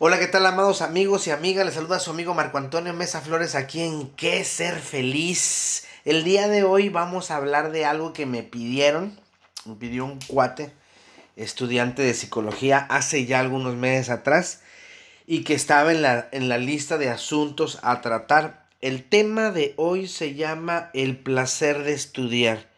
Hola, 0.00 0.18
¿qué 0.18 0.26
tal, 0.26 0.44
amados 0.44 0.82
amigos 0.82 1.28
y 1.28 1.30
amigas? 1.30 1.64
Les 1.64 1.76
saluda 1.76 2.00
su 2.00 2.10
amigo 2.10 2.34
Marco 2.34 2.58
Antonio 2.58 2.92
Mesa 2.92 3.20
Flores 3.20 3.54
aquí 3.54 3.80
en 3.80 4.08
¿Qué 4.16 4.42
ser 4.42 4.80
feliz? 4.80 5.86
El 6.04 6.24
día 6.24 6.48
de 6.48 6.64
hoy 6.64 6.88
vamos 6.88 7.30
a 7.30 7.36
hablar 7.36 7.70
de 7.70 7.84
algo 7.84 8.12
que 8.12 8.26
me 8.26 8.42
pidieron, 8.42 9.16
me 9.64 9.76
pidió 9.76 10.04
un 10.04 10.18
cuate, 10.26 10.72
estudiante 11.36 12.02
de 12.02 12.12
psicología, 12.12 12.78
hace 12.90 13.24
ya 13.24 13.38
algunos 13.38 13.76
meses 13.76 14.10
atrás, 14.10 14.62
y 15.28 15.44
que 15.44 15.54
estaba 15.54 15.92
en 15.92 16.02
la, 16.02 16.28
en 16.32 16.48
la 16.48 16.58
lista 16.58 16.98
de 16.98 17.10
asuntos 17.10 17.78
a 17.82 18.00
tratar. 18.00 18.66
El 18.80 19.04
tema 19.04 19.52
de 19.52 19.74
hoy 19.76 20.08
se 20.08 20.34
llama 20.34 20.90
el 20.92 21.18
placer 21.18 21.84
de 21.84 21.92
estudiar. 21.92 22.68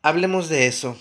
Hablemos 0.00 0.48
de 0.48 0.68
eso. 0.68 0.96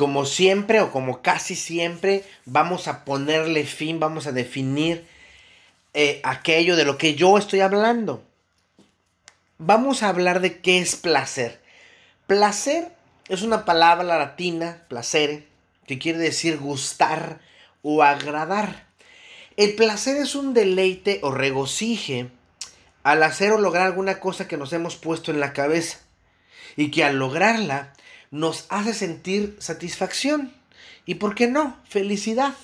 Como 0.00 0.24
siempre 0.24 0.80
o 0.80 0.90
como 0.90 1.20
casi 1.20 1.54
siempre, 1.54 2.24
vamos 2.46 2.88
a 2.88 3.04
ponerle 3.04 3.66
fin, 3.66 4.00
vamos 4.00 4.26
a 4.26 4.32
definir 4.32 5.06
eh, 5.92 6.22
aquello 6.24 6.74
de 6.74 6.86
lo 6.86 6.96
que 6.96 7.16
yo 7.16 7.36
estoy 7.36 7.60
hablando. 7.60 8.24
Vamos 9.58 10.02
a 10.02 10.08
hablar 10.08 10.40
de 10.40 10.62
qué 10.62 10.78
es 10.78 10.96
placer. 10.96 11.60
Placer 12.26 12.90
es 13.28 13.42
una 13.42 13.66
palabra 13.66 14.02
latina, 14.04 14.84
placer, 14.88 15.44
que 15.86 15.98
quiere 15.98 16.18
decir 16.18 16.56
gustar 16.56 17.38
o 17.82 18.02
agradar. 18.02 18.86
El 19.58 19.74
placer 19.74 20.16
es 20.16 20.34
un 20.34 20.54
deleite 20.54 21.20
o 21.22 21.30
regocije 21.30 22.30
al 23.02 23.22
hacer 23.22 23.52
o 23.52 23.58
lograr 23.58 23.84
alguna 23.84 24.18
cosa 24.18 24.48
que 24.48 24.56
nos 24.56 24.72
hemos 24.72 24.96
puesto 24.96 25.30
en 25.30 25.40
la 25.40 25.52
cabeza 25.52 25.98
y 26.74 26.90
que 26.90 27.04
al 27.04 27.18
lograrla 27.18 27.92
nos 28.30 28.66
hace 28.68 28.94
sentir 28.94 29.56
satisfacción 29.58 30.52
y, 31.04 31.16
¿por 31.16 31.34
qué 31.34 31.46
no?, 31.48 31.76
felicidad. 31.88 32.54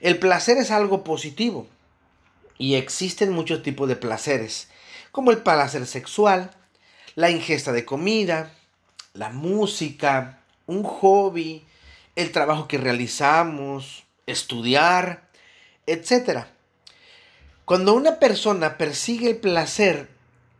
El 0.00 0.18
placer 0.18 0.58
es 0.58 0.70
algo 0.70 1.04
positivo 1.04 1.66
y 2.56 2.74
existen 2.74 3.32
muchos 3.32 3.62
tipos 3.62 3.88
de 3.88 3.96
placeres, 3.96 4.68
como 5.12 5.30
el 5.30 5.38
placer 5.38 5.86
sexual, 5.86 6.50
la 7.14 7.30
ingesta 7.30 7.72
de 7.72 7.84
comida, 7.84 8.52
la 9.12 9.30
música, 9.30 10.40
un 10.66 10.82
hobby, 10.84 11.64
el 12.14 12.32
trabajo 12.32 12.68
que 12.68 12.78
realizamos, 12.78 14.04
estudiar, 14.26 15.28
etc. 15.86 16.46
Cuando 17.64 17.94
una 17.94 18.18
persona 18.18 18.78
persigue 18.78 19.30
el 19.30 19.36
placer 19.36 20.08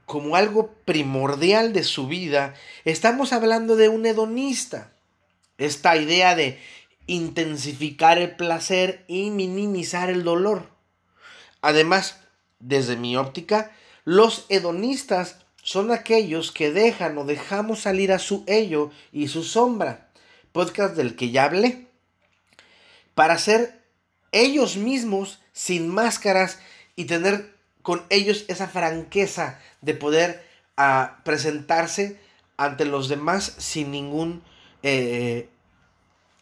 como 0.09 0.37
algo 0.37 0.73
primordial 0.87 1.75
de 1.75 1.85
su 1.85 2.09
vida, 2.09 2.55
estamos 2.87 3.35
hablando 3.35 3.77
de 3.77 3.91
un 3.91 4.07
hedonista. 4.07 4.91
Esta 5.59 5.99
idea 5.99 6.35
de 6.35 6.59
intensificar 7.07 8.17
el 8.17 8.35
placer 8.35 9.05
y 9.07 9.29
minimizar 9.29 10.09
el 10.09 10.25
dolor. 10.25 10.71
Además, 11.61 12.21
desde 12.59 12.97
mi 12.97 13.19
óptica, 13.19 13.71
los 14.05 14.47
hedonistas 14.49 15.45
son 15.63 15.93
aquellos 15.93 16.53
que 16.53 16.73
dejan 16.73 17.19
o 17.19 17.27
dejamos 17.27 17.81
salir 17.81 18.11
a 18.11 18.19
su 18.19 18.45
ello 18.47 18.91
y 19.13 19.29
su 19.29 19.45
sombra, 19.45 20.09
podcast 20.53 20.97
del 20.97 21.17
que 21.17 21.31
ya 21.31 21.45
hablé, 21.45 21.87
para 23.15 23.37
ser 23.37 23.85
ellos 24.33 24.79
mismos 24.79 25.41
sin 25.53 25.87
máscaras 25.87 26.61
y 26.97 27.05
tener 27.05 27.58
con 27.89 28.05
ellos 28.11 28.45
esa 28.49 28.69
franqueza 28.69 29.59
de 29.81 29.95
poder 29.95 30.47
ah, 30.77 31.23
presentarse 31.25 32.21
ante 32.59 32.85
los 32.85 33.09
demás 33.09 33.55
sin 33.57 33.91
ningún 33.93 34.43
eh, 34.83 35.49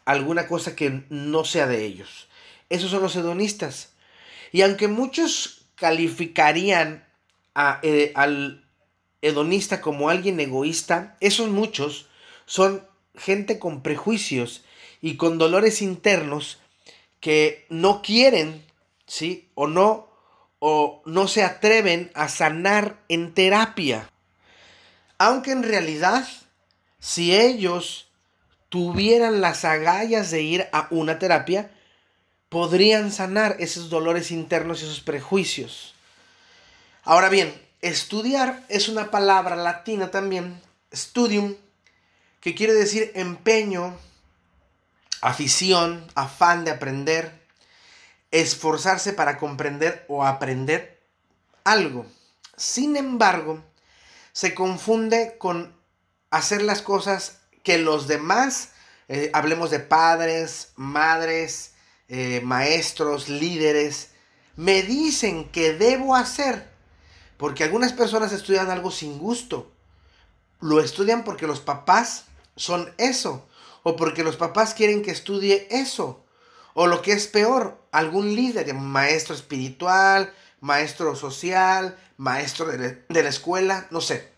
alguna 0.04 0.48
cosa 0.48 0.74
que 0.74 1.04
no 1.08 1.44
sea 1.44 1.68
de 1.68 1.84
ellos. 1.84 2.26
Esos 2.68 2.90
son 2.90 3.00
los 3.00 3.14
hedonistas. 3.14 3.92
Y 4.50 4.62
aunque 4.62 4.88
muchos 4.88 5.68
calificarían 5.76 7.06
eh, 7.84 8.10
al 8.16 8.66
hedonista 9.22 9.80
como 9.80 10.08
alguien 10.08 10.40
egoísta, 10.40 11.16
esos 11.20 11.48
muchos 11.48 12.08
son 12.46 12.84
gente 13.14 13.60
con 13.60 13.84
prejuicios 13.84 14.64
y 15.00 15.16
con 15.16 15.38
dolores 15.38 15.80
internos 15.80 16.58
que 17.20 17.66
no 17.68 18.02
quieren, 18.02 18.64
¿sí? 19.06 19.48
O 19.54 19.68
no 19.68 20.15
o 20.58 21.02
no 21.04 21.28
se 21.28 21.42
atreven 21.42 22.10
a 22.14 22.28
sanar 22.28 22.98
en 23.08 23.34
terapia. 23.34 24.10
Aunque 25.18 25.52
en 25.52 25.62
realidad, 25.62 26.26
si 26.98 27.34
ellos 27.34 28.08
tuvieran 28.68 29.40
las 29.40 29.64
agallas 29.64 30.30
de 30.30 30.42
ir 30.42 30.68
a 30.72 30.88
una 30.90 31.18
terapia, 31.18 31.70
podrían 32.48 33.12
sanar 33.12 33.56
esos 33.58 33.90
dolores 33.90 34.30
internos 34.30 34.80
y 34.80 34.84
esos 34.84 35.00
prejuicios. 35.00 35.94
Ahora 37.02 37.28
bien, 37.28 37.54
estudiar 37.82 38.64
es 38.68 38.88
una 38.88 39.10
palabra 39.10 39.56
latina 39.56 40.10
también, 40.10 40.60
studium, 40.94 41.54
que 42.40 42.54
quiere 42.54 42.74
decir 42.74 43.12
empeño, 43.14 43.96
afición, 45.20 46.06
afán 46.14 46.64
de 46.64 46.70
aprender, 46.70 47.45
esforzarse 48.40 49.12
para 49.12 49.38
comprender 49.38 50.04
o 50.08 50.24
aprender 50.24 51.00
algo. 51.64 52.06
Sin 52.56 52.96
embargo, 52.96 53.62
se 54.32 54.54
confunde 54.54 55.36
con 55.38 55.74
hacer 56.30 56.62
las 56.62 56.82
cosas 56.82 57.38
que 57.62 57.78
los 57.78 58.06
demás, 58.06 58.70
eh, 59.08 59.30
hablemos 59.32 59.70
de 59.70 59.80
padres, 59.80 60.72
madres, 60.76 61.72
eh, 62.08 62.40
maestros, 62.44 63.28
líderes, 63.28 64.10
me 64.56 64.82
dicen 64.82 65.48
que 65.50 65.72
debo 65.72 66.14
hacer. 66.14 66.68
Porque 67.36 67.64
algunas 67.64 67.92
personas 67.92 68.32
estudian 68.32 68.70
algo 68.70 68.90
sin 68.90 69.18
gusto. 69.18 69.70
Lo 70.60 70.80
estudian 70.80 71.24
porque 71.24 71.46
los 71.46 71.60
papás 71.60 72.24
son 72.56 72.92
eso. 72.98 73.46
O 73.82 73.96
porque 73.96 74.24
los 74.24 74.36
papás 74.36 74.74
quieren 74.74 75.02
que 75.02 75.10
estudie 75.10 75.68
eso. 75.70 76.25
O 76.78 76.86
lo 76.86 77.00
que 77.00 77.12
es 77.12 77.26
peor, 77.26 77.82
algún 77.90 78.36
líder, 78.36 78.74
maestro 78.74 79.34
espiritual, 79.34 80.30
maestro 80.60 81.16
social, 81.16 81.96
maestro 82.18 82.66
de, 82.66 83.02
la 83.08 83.28
escuela, 83.30 83.86
no 83.90 84.02
sé, 84.02 84.28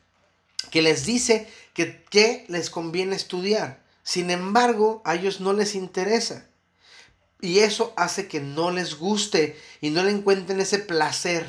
que 0.71 0.81
les 0.81 1.05
dice 1.05 1.53
que, 1.75 2.05
que 2.05 2.45
les 2.47 2.71
conviene 2.71 3.17
estudiar. 3.17 3.83
Sin 4.05 4.31
embargo, 4.31 5.03
a 5.05 5.17
ellos 5.17 5.41
no 5.41 5.53
les 5.53 5.75
interesa. 5.75 6.47
Y 7.41 7.59
eso 7.59 7.93
hace 7.97 8.29
que 8.29 8.39
no 8.39 8.71
les 8.71 8.95
guste 8.95 9.61
y 9.81 9.91
no 9.91 10.05
le 10.05 10.13
encuentren 10.13 10.61
ese 10.61 10.79
placer 10.79 11.45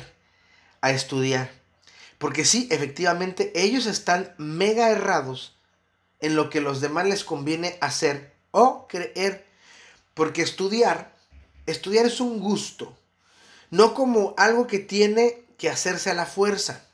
a 0.80 0.90
estudiar. 0.90 1.52
Porque 2.18 2.44
sí, 2.44 2.66
efectivamente, 2.72 3.52
ellos 3.54 3.86
están 3.86 4.34
mega 4.38 4.90
errados 4.90 5.56
en 6.18 6.34
lo 6.34 6.50
que 6.50 6.60
los 6.60 6.80
demás 6.80 7.06
les 7.06 7.22
conviene 7.22 7.78
hacer 7.80 8.34
o 8.50 8.88
creer 8.88 9.48
porque 10.14 10.42
estudiar, 10.42 11.14
estudiar 11.66 12.06
es 12.06 12.20
un 12.20 12.40
gusto, 12.40 12.96
no 13.70 13.94
como 13.94 14.34
algo 14.36 14.66
que 14.66 14.78
tiene 14.78 15.44
que 15.58 15.68
hacerse 15.68 16.10
a 16.10 16.14
la 16.14 16.26
fuerza. 16.26 16.84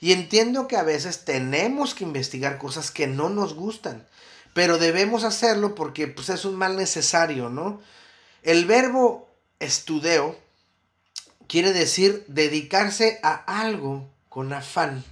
Y 0.00 0.12
entiendo 0.12 0.68
que 0.68 0.76
a 0.76 0.82
veces 0.82 1.24
tenemos 1.24 1.94
que 1.94 2.04
investigar 2.04 2.58
cosas 2.58 2.90
que 2.90 3.06
no 3.06 3.28
nos 3.28 3.54
gustan, 3.54 4.06
pero 4.52 4.78
debemos 4.78 5.24
hacerlo 5.24 5.74
porque 5.74 6.08
pues, 6.08 6.28
es 6.28 6.44
un 6.44 6.56
mal 6.56 6.76
necesario, 6.76 7.48
¿no? 7.48 7.80
El 8.42 8.66
verbo 8.66 9.28
estudeo 9.58 10.38
quiere 11.48 11.72
decir 11.72 12.24
dedicarse 12.28 13.18
a 13.22 13.34
algo 13.62 14.08
con 14.28 14.52
afán 14.52 15.04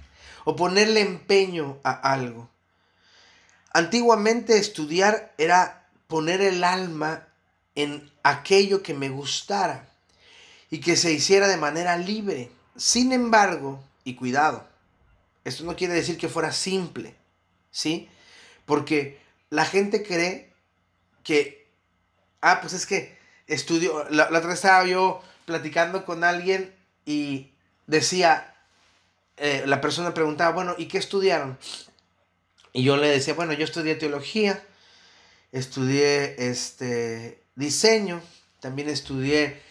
o 0.45 0.55
ponerle 0.55 1.01
empeño 1.01 1.79
a 1.83 1.91
algo. 1.91 2.49
Antiguamente 3.73 4.57
estudiar 4.57 5.33
era 5.37 5.87
poner 6.07 6.41
el 6.41 6.63
alma 6.63 7.27
en 7.75 8.11
aquello 8.23 8.83
que 8.83 8.93
me 8.93 9.09
gustara 9.09 9.89
y 10.69 10.79
que 10.79 10.95
se 10.95 11.11
hiciera 11.11 11.47
de 11.47 11.57
manera 11.57 11.97
libre. 11.97 12.49
Sin 12.75 13.11
embargo, 13.11 13.83
y 14.03 14.15
cuidado, 14.15 14.67
esto 15.43 15.63
no 15.63 15.75
quiere 15.75 15.93
decir 15.93 16.17
que 16.17 16.29
fuera 16.29 16.51
simple, 16.51 17.15
¿sí? 17.71 18.09
Porque 18.65 19.19
la 19.49 19.65
gente 19.65 20.03
cree 20.03 20.51
que, 21.23 21.67
ah, 22.41 22.59
pues 22.61 22.73
es 22.73 22.85
que 22.85 23.17
estudio, 23.47 24.05
la, 24.09 24.25
otra 24.25 24.47
vez 24.47 24.55
estaba 24.55 24.85
yo 24.85 25.21
platicando 25.45 26.05
con 26.05 26.23
alguien 26.23 26.73
y 27.05 27.51
decía, 27.87 28.55
eh, 29.37 29.63
la 29.65 29.81
persona 29.81 30.13
preguntaba, 30.13 30.51
bueno, 30.51 30.75
¿y 30.77 30.87
qué 30.87 30.97
estudiaron? 30.97 31.57
Y 32.71 32.83
yo 32.83 32.97
le 32.97 33.07
decía, 33.07 33.33
bueno, 33.33 33.53
yo 33.53 33.65
estudié 33.65 33.95
teología, 33.95 34.63
estudié 35.51 36.49
este, 36.49 37.42
diseño, 37.55 38.21
también 38.59 38.89
estudié 38.89 39.61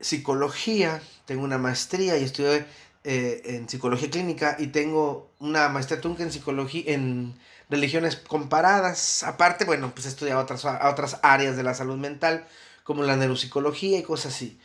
psicología, 0.00 1.00
tengo 1.26 1.44
una 1.44 1.58
maestría 1.58 2.16
y 2.16 2.24
estudié 2.24 2.64
eh, 3.04 3.42
en 3.44 3.68
psicología 3.68 4.10
clínica 4.10 4.56
y 4.58 4.68
tengo 4.68 5.30
una 5.38 5.68
maestría 5.68 6.00
en 6.02 6.32
psicología, 6.32 6.82
en 6.86 7.34
religiones 7.68 8.16
comparadas. 8.16 9.22
Aparte, 9.22 9.64
bueno, 9.64 9.92
pues 9.94 10.06
he 10.06 10.08
estudiado 10.10 10.40
otras, 10.40 10.64
otras 10.64 11.18
áreas 11.22 11.56
de 11.56 11.62
la 11.62 11.74
salud 11.74 11.96
mental, 11.96 12.46
como 12.84 13.02
la 13.02 13.16
neuropsicología 13.16 13.98
y 13.98 14.02
cosas 14.02 14.34
así. 14.34 14.58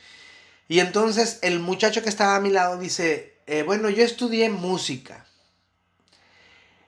Y 0.67 0.79
entonces 0.79 1.39
el 1.43 1.59
muchacho 1.59 2.01
que 2.01 2.09
estaba 2.09 2.35
a 2.35 2.39
mi 2.39 2.49
lado 2.49 2.77
dice, 2.77 3.37
eh, 3.45 3.63
bueno, 3.63 3.89
yo 3.89 4.03
estudié 4.03 4.49
música. 4.49 5.25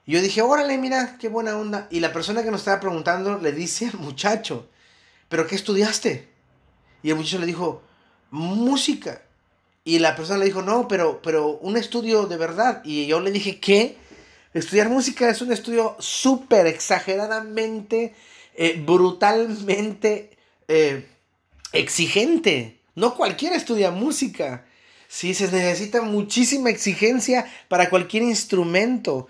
Y 0.06 0.14
yo 0.14 0.22
dije, 0.22 0.42
órale, 0.42 0.78
mira, 0.78 1.18
qué 1.20 1.28
buena 1.28 1.58
onda. 1.58 1.88
Y 1.92 2.00
la 2.00 2.14
persona 2.14 2.42
que 2.42 2.50
nos 2.50 2.62
estaba 2.62 2.80
preguntando 2.80 3.38
le 3.38 3.52
dice 3.52 3.88
al 3.88 4.00
muchacho, 4.00 4.68
¿pero 5.30 5.48
qué 5.48 5.56
estudiaste? 5.56 6.28
Y 7.04 7.10
el 7.10 7.16
muchacho 7.16 7.40
le 7.40 7.46
dijo, 7.46 7.82
música. 8.32 9.22
Y 9.84 10.00
la 10.00 10.16
persona 10.16 10.40
le 10.40 10.46
dijo, 10.46 10.62
no, 10.62 10.88
pero, 10.88 11.22
pero 11.22 11.58
un 11.60 11.78
estudio 11.78 12.26
de 12.26 12.38
verdad. 12.38 12.82
Y 12.84 13.08
yo 13.08 13.20
le 13.20 13.32
dije, 13.32 13.60
¿qué? 13.60 13.98
Estudiar 14.54 14.90
música 14.90 15.30
es 15.30 15.42
un 15.42 15.52
estudio 15.52 15.96
súper 16.00 16.68
exageradamente, 16.68 18.14
eh, 18.56 18.82
brutalmente 18.86 20.38
eh, 20.68 21.08
exigente. 21.72 22.80
No 22.96 23.16
cualquiera 23.16 23.56
estudia 23.56 23.92
música. 23.92 24.66
Sí, 25.08 25.34
se 25.34 25.50
necesita 25.52 26.02
muchísima 26.02 26.70
exigencia 26.70 27.50
para 27.70 27.90
cualquier 27.90 28.24
instrumento. 28.24 29.28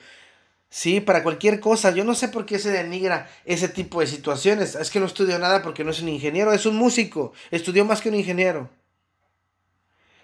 Sí, 0.69 0.99
para 0.99 1.23
cualquier 1.23 1.59
cosa. 1.59 1.91
Yo 1.91 2.03
no 2.03 2.13
sé 2.13 2.27
por 2.27 2.45
qué 2.45 2.59
se 2.59 2.71
denigra 2.71 3.29
ese 3.45 3.69
tipo 3.69 4.01
de 4.01 4.07
situaciones. 4.07 4.75
Es 4.75 4.91
que 4.91 4.99
no 4.99 5.05
estudió 5.05 5.39
nada 5.39 5.61
porque 5.61 5.83
no 5.83 5.91
es 5.91 6.01
un 6.01 6.09
ingeniero, 6.09 6.53
es 6.53 6.65
un 6.65 6.75
músico. 6.75 7.33
Estudió 7.51 7.85
más 7.85 8.01
que 8.01 8.09
un 8.09 8.15
ingeniero. 8.15 8.69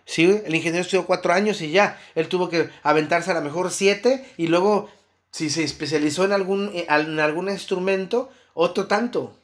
Sí, 0.06 0.24
el 0.46 0.54
ingeniero 0.54 0.82
estudió 0.82 1.06
cuatro 1.06 1.32
años 1.32 1.62
y 1.62 1.72
ya. 1.72 2.00
Él 2.14 2.28
tuvo 2.28 2.50
que 2.50 2.70
aventarse 2.84 3.32
a 3.32 3.36
lo 3.36 3.42
mejor 3.42 3.72
siete 3.72 4.26
y 4.38 4.48
luego, 4.48 4.90
si 5.32 5.50
se 5.50 5.64
especializó 5.64 6.26
en 6.26 6.34
algún, 6.34 6.72
eh, 6.74 6.88
en 6.90 7.20
algún 7.20 7.50
instrumento, 7.50 8.30
otro 8.54 8.88
tanto. 8.88 9.38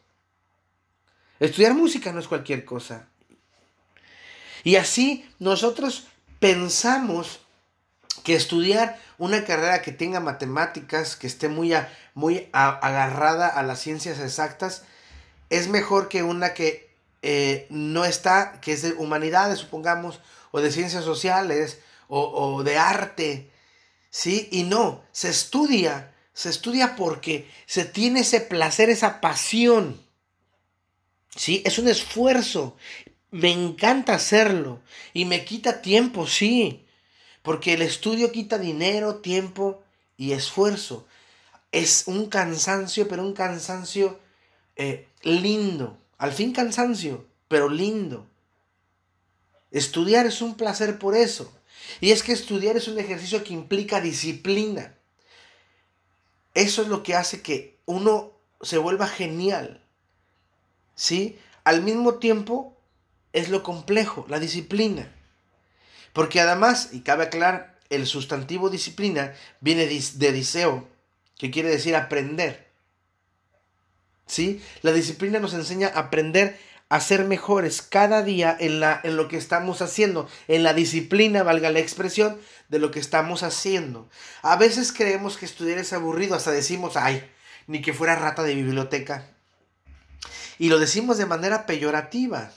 Estudiar 1.40 1.74
música 1.74 2.12
no 2.12 2.20
es 2.20 2.28
cualquier 2.28 2.66
cosa. 2.66 3.08
Y 4.66 4.76
así 4.76 5.26
nosotros 5.40 6.08
pensamos 6.40 7.40
que 8.24 8.36
estudiar 8.36 9.00
una 9.18 9.44
carrera 9.44 9.82
que 9.82 9.92
tenga 9.92 10.20
matemáticas, 10.20 11.16
que 11.16 11.28
esté 11.28 11.50
muy, 11.50 11.74
muy 12.14 12.50
agarrada 12.52 13.48
a 13.48 13.64
las 13.64 13.80
ciencias 13.80 14.20
exactas, 14.20 14.84
es 15.50 15.68
mejor 15.68 16.10
que 16.10 16.24
una 16.24 16.54
que 16.54 16.90
eh, 17.22 17.68
no 17.70 18.06
está, 18.06 18.62
que 18.62 18.72
es 18.72 18.82
de 18.82 18.94
humanidades, 18.94 19.60
supongamos, 19.60 20.22
o 20.52 20.62
de 20.62 20.72
ciencias 20.72 21.04
sociales 21.04 21.80
o, 22.12 22.64
de 22.64 22.78
arte, 22.78 23.52
¿sí? 24.10 24.50
Y 24.52 24.64
no, 24.64 25.04
se 25.12 25.30
estudia, 25.30 26.12
se 26.34 26.50
estudia 26.50 26.96
porque 26.96 27.48
se 27.68 27.86
tiene 27.86 28.22
ese 28.22 28.42
placer, 28.42 28.90
esa 28.90 29.22
pasión, 29.22 30.02
¿sí? 31.36 31.62
Es 31.66 31.78
un 31.78 31.88
esfuerzo, 31.88 32.76
me 33.30 33.52
encanta 33.52 34.16
hacerlo 34.16 34.82
y 35.14 35.26
me 35.26 35.46
quita 35.46 35.84
tiempo, 35.84 36.26
sí, 36.26 36.88
porque 37.42 37.74
el 37.74 37.82
estudio 37.82 38.32
quita 38.32 38.58
dinero, 38.58 39.18
tiempo 39.18 39.82
y 40.18 40.34
esfuerzo. 40.34 41.08
Es 41.72 42.04
un 42.08 42.28
cansancio, 42.28 43.08
pero 43.08 43.24
un 43.24 43.34
cansancio 43.34 44.20
eh, 44.76 45.08
lindo. 45.24 45.98
Al 46.18 46.34
fin 46.34 46.52
cansancio, 46.52 47.26
pero 47.48 47.70
lindo. 47.70 48.28
Estudiar 49.72 50.26
es 50.26 50.42
un 50.42 50.56
placer 50.56 51.00
por 51.00 51.16
eso. 51.16 51.52
Y 52.02 52.12
es 52.12 52.24
que 52.24 52.34
estudiar 52.34 52.78
es 52.78 52.88
un 52.88 53.00
ejercicio 53.00 53.44
que 53.44 53.54
implica 53.54 54.02
disciplina. 54.02 54.96
Eso 56.54 56.82
es 56.82 56.88
lo 56.88 57.04
que 57.04 57.16
hace 57.16 57.42
que 57.42 57.78
uno 57.86 58.32
se 58.62 58.78
vuelva 58.78 59.08
genial. 59.08 59.82
¿Sí? 60.96 61.38
Al 61.64 61.82
mismo 61.82 62.16
tiempo 62.16 62.76
es 63.32 63.50
lo 63.50 63.64
complejo, 63.64 64.26
la 64.28 64.40
disciplina. 64.40 65.14
Porque 66.14 66.42
además, 66.42 66.90
y 66.92 67.02
cabe 67.02 67.26
aclarar, 67.26 67.80
el 67.90 68.06
sustantivo 68.06 68.70
disciplina 68.70 69.34
viene 69.62 69.88
de 69.88 70.32
diseo, 70.32 70.88
que 71.38 71.52
quiere 71.52 71.70
decir 71.70 71.96
aprender. 71.96 72.68
¿Sí? 74.28 74.62
La 74.82 74.92
disciplina 74.92 75.40
nos 75.40 75.54
enseña 75.54 75.88
a 75.88 76.00
aprender 76.00 76.60
a 76.90 77.00
ser 77.00 77.26
mejores 77.26 77.84
cada 77.84 78.24
día 78.24 78.56
en, 78.60 78.80
la, 78.80 79.00
en 79.04 79.16
lo 79.16 79.28
que 79.28 79.38
estamos 79.38 79.82
haciendo, 79.82 80.28
en 80.48 80.64
la 80.64 80.74
disciplina, 80.74 81.44
valga 81.44 81.70
la 81.70 81.80
expresión, 81.80 82.40
de 82.68 82.80
lo 82.80 82.92
que 82.92 83.00
estamos 83.00 83.44
haciendo. 83.44 84.10
A 84.42 84.56
veces 84.56 84.92
creemos 84.92 85.38
que 85.38 85.46
estudiar 85.46 85.78
es 85.78 85.94
aburrido, 85.94 86.36
hasta 86.36 86.52
decimos, 86.52 86.98
ay, 86.98 87.28
ni 87.68 87.82
que 87.82 87.94
fuera 87.94 88.16
rata 88.16 88.44
de 88.44 88.56
biblioteca. 88.56 89.28
Y 90.58 90.70
lo 90.70 90.80
decimos 90.80 91.18
de 91.18 91.28
manera 91.28 91.66
peyorativa. 91.68 92.52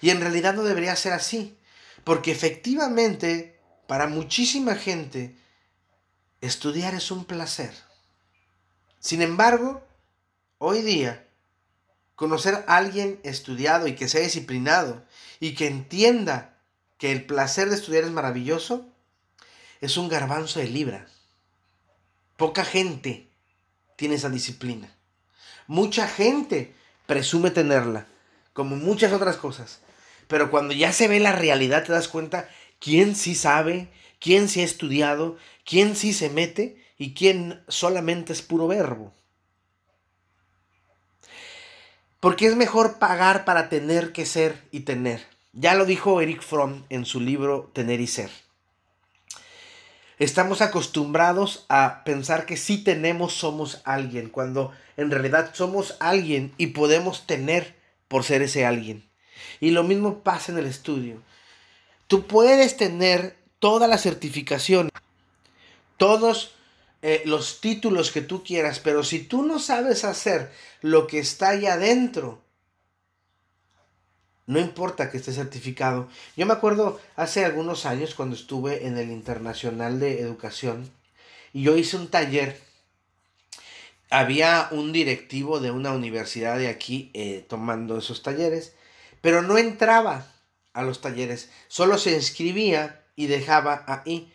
Y 0.00 0.10
en 0.10 0.20
realidad 0.20 0.54
no 0.54 0.62
debería 0.62 0.94
ser 0.94 1.14
así, 1.14 1.56
porque 2.04 2.30
efectivamente, 2.30 3.58
para 3.86 4.06
muchísima 4.06 4.74
gente, 4.74 5.36
estudiar 6.40 6.94
es 6.94 7.10
un 7.10 7.24
placer. 7.24 7.74
Sin 9.00 9.22
embargo, 9.22 9.82
hoy 10.58 10.82
día 10.82 11.24
Conocer 12.16 12.64
a 12.68 12.76
alguien 12.76 13.18
estudiado 13.24 13.88
y 13.88 13.96
que 13.96 14.08
sea 14.08 14.20
disciplinado 14.20 15.02
y 15.40 15.54
que 15.54 15.66
entienda 15.66 16.56
que 16.96 17.10
el 17.10 17.26
placer 17.26 17.68
de 17.68 17.74
estudiar 17.74 18.04
es 18.04 18.12
maravilloso, 18.12 18.86
es 19.80 19.96
un 19.96 20.08
garbanzo 20.08 20.60
de 20.60 20.68
libra. 20.68 21.08
Poca 22.36 22.64
gente 22.64 23.28
tiene 23.96 24.14
esa 24.14 24.30
disciplina. 24.30 24.94
Mucha 25.66 26.06
gente 26.06 26.72
presume 27.06 27.50
tenerla, 27.50 28.06
como 28.52 28.76
muchas 28.76 29.12
otras 29.12 29.36
cosas. 29.36 29.80
Pero 30.28 30.50
cuando 30.50 30.74
ya 30.74 30.92
se 30.92 31.08
ve 31.08 31.20
la 31.20 31.32
realidad 31.32 31.84
te 31.84 31.92
das 31.92 32.08
cuenta 32.08 32.48
quién 32.78 33.14
sí 33.16 33.34
sabe, 33.34 33.88
quién 34.20 34.48
sí 34.48 34.60
ha 34.60 34.64
estudiado, 34.64 35.36
quién 35.64 35.96
sí 35.96 36.12
se 36.12 36.30
mete 36.30 36.82
y 36.98 37.14
quién 37.14 37.62
solamente 37.68 38.32
es 38.32 38.42
puro 38.42 38.66
verbo. 38.66 39.12
Porque 42.20 42.46
es 42.46 42.56
mejor 42.56 42.98
pagar 42.98 43.44
para 43.44 43.68
tener 43.68 44.12
que 44.12 44.24
ser 44.24 44.62
y 44.70 44.80
tener. 44.80 45.26
Ya 45.52 45.74
lo 45.74 45.84
dijo 45.84 46.20
Eric 46.20 46.42
Fromm 46.42 46.84
en 46.88 47.04
su 47.04 47.20
libro 47.20 47.70
Tener 47.74 48.00
y 48.00 48.06
Ser. 48.06 48.30
Estamos 50.18 50.62
acostumbrados 50.62 51.66
a 51.68 52.02
pensar 52.04 52.46
que 52.46 52.56
si 52.56 52.78
tenemos 52.82 53.34
somos 53.34 53.82
alguien, 53.84 54.30
cuando 54.30 54.72
en 54.96 55.10
realidad 55.10 55.50
somos 55.52 55.96
alguien 56.00 56.52
y 56.56 56.68
podemos 56.68 57.26
tener 57.26 57.76
por 58.08 58.24
ser 58.24 58.42
ese 58.42 58.64
alguien. 58.64 59.04
Y 59.60 59.70
lo 59.70 59.82
mismo 59.82 60.20
pasa 60.20 60.52
en 60.52 60.58
el 60.58 60.66
estudio. 60.66 61.20
Tú 62.06 62.26
puedes 62.26 62.76
tener 62.76 63.36
toda 63.58 63.88
la 63.88 63.98
certificación, 63.98 64.90
todos 65.96 66.54
eh, 67.02 67.22
los 67.24 67.60
títulos 67.60 68.10
que 68.10 68.20
tú 68.20 68.42
quieras, 68.42 68.80
pero 68.80 69.04
si 69.04 69.20
tú 69.20 69.42
no 69.42 69.58
sabes 69.58 70.04
hacer 70.04 70.50
lo 70.80 71.06
que 71.06 71.18
está 71.18 71.50
ahí 71.50 71.66
adentro, 71.66 72.42
no 74.46 74.58
importa 74.58 75.10
que 75.10 75.16
esté 75.16 75.32
certificado. 75.32 76.08
Yo 76.36 76.46
me 76.46 76.52
acuerdo 76.52 77.00
hace 77.16 77.44
algunos 77.44 77.86
años 77.86 78.14
cuando 78.14 78.36
estuve 78.36 78.86
en 78.86 78.98
el 78.98 79.10
Internacional 79.10 80.00
de 80.00 80.20
Educación 80.20 80.90
y 81.52 81.62
yo 81.62 81.76
hice 81.76 81.96
un 81.96 82.08
taller. 82.08 82.60
Había 84.10 84.68
un 84.70 84.92
directivo 84.92 85.60
de 85.60 85.70
una 85.70 85.92
universidad 85.92 86.58
de 86.58 86.68
aquí 86.68 87.10
eh, 87.14 87.44
tomando 87.48 87.98
esos 87.98 88.22
talleres, 88.22 88.74
pero 89.24 89.40
no 89.40 89.56
entraba 89.56 90.26
a 90.74 90.82
los 90.82 91.00
talleres, 91.00 91.48
solo 91.68 91.96
se 91.96 92.12
inscribía 92.12 93.06
y 93.16 93.26
dejaba 93.26 93.82
ahí. 93.86 94.30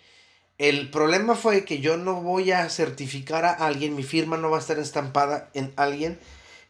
El 0.58 0.90
problema 0.90 1.36
fue 1.36 1.64
que 1.64 1.80
yo 1.80 1.96
no 1.96 2.24
voy 2.24 2.52
a 2.52 2.68
certificar 2.70 3.46
a 3.46 3.52
alguien, 3.52 3.96
mi 3.96 4.02
firma 4.02 4.38
no 4.38 4.50
va 4.50 4.58
a 4.58 4.62
estar 4.62 4.80
estampada 4.80 5.52
en 5.54 5.74
alguien 5.76 6.20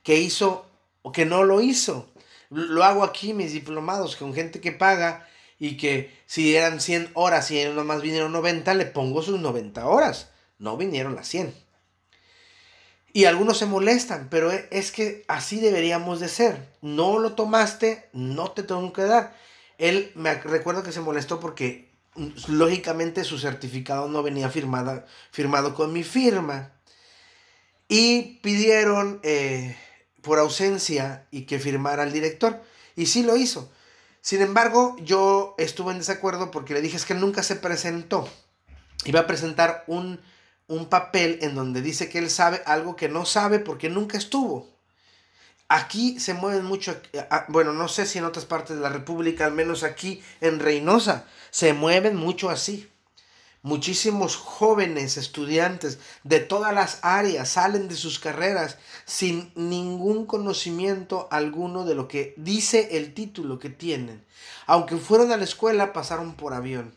que 0.04 0.18
hizo 0.18 0.66
o 1.02 1.14
que 1.14 1.26
no 1.26 1.46
lo 1.46 1.62
hizo. 1.62 2.10
Lo 2.50 2.84
hago 2.84 3.06
aquí, 3.06 3.34
mis 3.34 3.54
diplomados, 3.54 4.18
con 4.18 4.34
gente 4.34 4.60
que 4.60 4.74
paga 4.74 5.26
y 5.58 5.78
que 5.78 6.14
si 6.26 6.58
eran 6.58 6.82
100 6.82 7.12
horas 7.14 7.50
y 7.52 7.60
ellos 7.62 7.74
nomás 7.74 8.02
vinieron 8.02 8.34
90, 8.34 8.74
le 8.74 8.86
pongo 8.86 9.22
sus 9.22 9.40
90 9.40 9.88
horas. 9.88 10.30
No 10.58 10.76
vinieron 10.76 11.16
las 11.16 11.30
100. 11.30 11.54
Y 13.12 13.26
algunos 13.26 13.58
se 13.58 13.66
molestan, 13.66 14.28
pero 14.30 14.52
e, 14.52 14.68
es 14.72 14.92
que 14.92 15.24
así 15.28 15.60
deberíamos 15.60 16.20
de 16.20 16.28
ser. 16.28 16.70
No 16.82 17.20
lo 17.20 17.34
tomaste, 17.34 18.10
no 18.14 18.52
te 18.52 18.64
tengo 18.64 18.94
que 18.94 19.04
dar. 19.04 19.36
Él 19.78 20.12
me 20.16 20.36
recuerdo 20.36 20.84
que 20.84 20.92
se 20.92 21.02
molestó 21.02 21.40
porque 21.40 21.92
lógicamente 22.48 23.24
su 23.24 23.40
certificado 23.40 24.08
no 24.08 24.22
venía 24.24 24.50
firmada, 24.50 25.06
firmado 25.32 25.74
con 25.74 25.94
mi 25.94 26.04
firma. 26.04 26.74
Y 27.88 28.40
pidieron 28.44 29.20
eh, 29.24 29.76
por 30.22 30.38
ausencia 30.38 31.28
y 31.32 31.44
que 31.44 31.60
firmara 31.60 32.04
el 32.04 32.14
director. 32.14 32.62
Y 32.96 33.08
sí 33.08 33.24
lo 33.24 33.36
hizo. 33.36 33.72
Sin 34.22 34.42
embargo, 34.42 34.96
yo 35.02 35.56
estuve 35.58 35.94
en 35.94 36.00
desacuerdo 36.00 36.52
porque 36.52 36.74
le 36.74 36.82
dije 36.82 36.98
es 36.98 37.06
que 37.06 37.16
nunca 37.16 37.42
se 37.42 37.56
presentó. 37.56 38.30
Iba 39.06 39.22
a 39.22 39.28
presentar 39.28 39.86
un, 39.88 40.20
un 40.70 40.86
papel 40.86 41.40
en 41.42 41.56
donde 41.56 41.82
dice 41.82 42.10
que 42.10 42.20
él 42.20 42.30
sabe 42.30 42.62
algo 42.66 42.96
que 42.96 43.10
no 43.10 43.26
sabe 43.26 43.60
porque 43.60 43.90
nunca 43.90 44.18
estuvo. 44.18 44.70
Aquí 45.68 46.20
se 46.20 46.34
mueven 46.34 46.66
mucho, 46.66 47.00
eh, 47.14 47.28
ah, 47.30 47.46
bueno, 47.50 47.74
no 47.74 47.88
sé 47.88 48.06
si 48.06 48.18
en 48.18 48.26
otras 48.26 48.46
partes 48.46 48.76
de 48.76 48.82
la 48.82 48.90
República, 48.90 49.46
al 49.46 49.52
menos 49.52 49.84
aquí 49.84 50.24
en 50.42 50.60
Reynosa, 50.60 51.26
se 51.52 51.74
mueven 51.74 52.16
mucho 52.16 52.50
así. 52.50 52.90
Muchísimos 53.62 54.38
jóvenes 54.38 55.18
estudiantes 55.18 56.00
de 56.24 56.40
todas 56.40 56.74
las 56.74 57.00
áreas 57.02 57.50
salen 57.50 57.90
de 57.90 57.96
sus 57.96 58.18
carreras 58.18 58.78
sin 59.06 59.52
ningún 59.56 60.26
conocimiento 60.26 61.28
alguno 61.30 61.84
de 61.84 61.94
lo 61.94 62.08
que 62.08 62.34
dice 62.38 62.98
el 62.98 63.14
título 63.14 63.60
que 63.60 63.70
tienen. 63.70 64.24
Aunque 64.66 64.96
fueron 64.96 65.32
a 65.32 65.38
la 65.38 65.44
escuela, 65.44 65.92
pasaron 65.92 66.36
por 66.36 66.54
avión. 66.54 66.96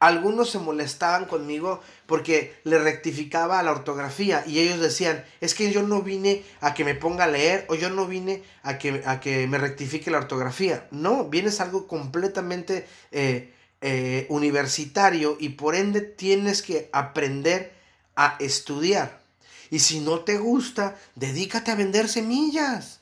Algunos 0.00 0.48
se 0.48 0.58
molestaban 0.58 1.26
conmigo 1.26 1.82
porque 2.06 2.54
le 2.64 2.78
rectificaba 2.78 3.62
la 3.62 3.70
ortografía 3.70 4.42
y 4.46 4.58
ellos 4.58 4.80
decían, 4.80 5.22
es 5.42 5.54
que 5.54 5.70
yo 5.70 5.82
no 5.82 6.00
vine 6.00 6.42
a 6.62 6.72
que 6.72 6.86
me 6.86 6.94
ponga 6.94 7.24
a 7.24 7.28
leer 7.28 7.66
o 7.68 7.74
yo 7.74 7.90
no 7.90 8.06
vine 8.06 8.42
a 8.62 8.78
que, 8.78 9.02
a 9.04 9.20
que 9.20 9.46
me 9.46 9.58
rectifique 9.58 10.10
la 10.10 10.16
ortografía. 10.16 10.88
No, 10.90 11.28
vienes 11.28 11.60
algo 11.60 11.86
completamente 11.86 12.86
eh, 13.12 13.52
eh, 13.82 14.26
universitario 14.30 15.36
y 15.38 15.50
por 15.50 15.74
ende 15.74 16.00
tienes 16.00 16.62
que 16.62 16.88
aprender 16.94 17.74
a 18.16 18.36
estudiar. 18.40 19.20
Y 19.68 19.80
si 19.80 20.00
no 20.00 20.20
te 20.20 20.38
gusta, 20.38 20.96
dedícate 21.14 21.72
a 21.72 21.76
vender 21.76 22.08
semillas. 22.08 23.00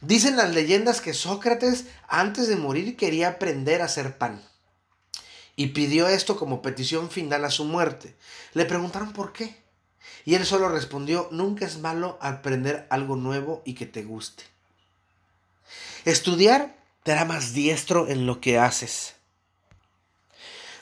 Dicen 0.00 0.36
las 0.36 0.54
leyendas 0.54 1.00
que 1.00 1.12
Sócrates 1.12 1.86
antes 2.06 2.46
de 2.46 2.54
morir 2.54 2.96
quería 2.96 3.30
aprender 3.30 3.82
a 3.82 3.86
hacer 3.86 4.16
pan. 4.16 4.40
Y 5.60 5.66
pidió 5.66 6.08
esto 6.08 6.38
como 6.38 6.62
petición 6.62 7.10
final 7.10 7.44
a 7.44 7.50
su 7.50 7.66
muerte. 7.66 8.16
Le 8.54 8.64
preguntaron 8.64 9.12
por 9.12 9.34
qué. 9.34 9.62
Y 10.24 10.34
él 10.34 10.46
solo 10.46 10.70
respondió, 10.70 11.28
nunca 11.32 11.66
es 11.66 11.76
malo 11.76 12.16
aprender 12.22 12.86
algo 12.88 13.14
nuevo 13.14 13.60
y 13.66 13.74
que 13.74 13.84
te 13.84 14.02
guste. 14.02 14.44
Estudiar 16.06 16.74
te 17.02 17.12
hará 17.12 17.26
más 17.26 17.52
diestro 17.52 18.08
en 18.08 18.24
lo 18.24 18.40
que 18.40 18.58
haces. 18.58 19.16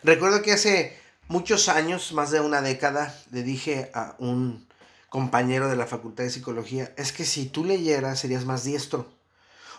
Recuerdo 0.05 0.43
que 0.43 0.53
hace 0.53 0.97
muchos 1.27 1.69
años, 1.69 2.13
más 2.13 2.31
de 2.31 2.39
una 2.39 2.63
década, 2.63 3.21
le 3.33 3.43
dije 3.43 3.91
a 3.95 4.15
un 4.21 4.69
compañero 5.09 5.69
de 5.69 5.75
la 5.75 5.89
Facultad 5.89 6.23
de 6.23 6.31
Psicología, 6.31 6.95
es 6.97 7.11
que 7.11 7.25
si 7.25 7.47
tú 7.47 7.65
leyeras 7.65 8.21
serías 8.21 8.45
más 8.45 8.63
diestro. 8.63 9.11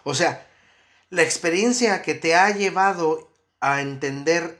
O 0.03 0.13
sea, 0.13 0.45
la 1.09 1.21
experiencia 1.21 2.01
que 2.01 2.15
te 2.15 2.35
ha 2.35 2.49
llevado 2.49 3.31
a 3.61 3.79
entender 3.79 4.58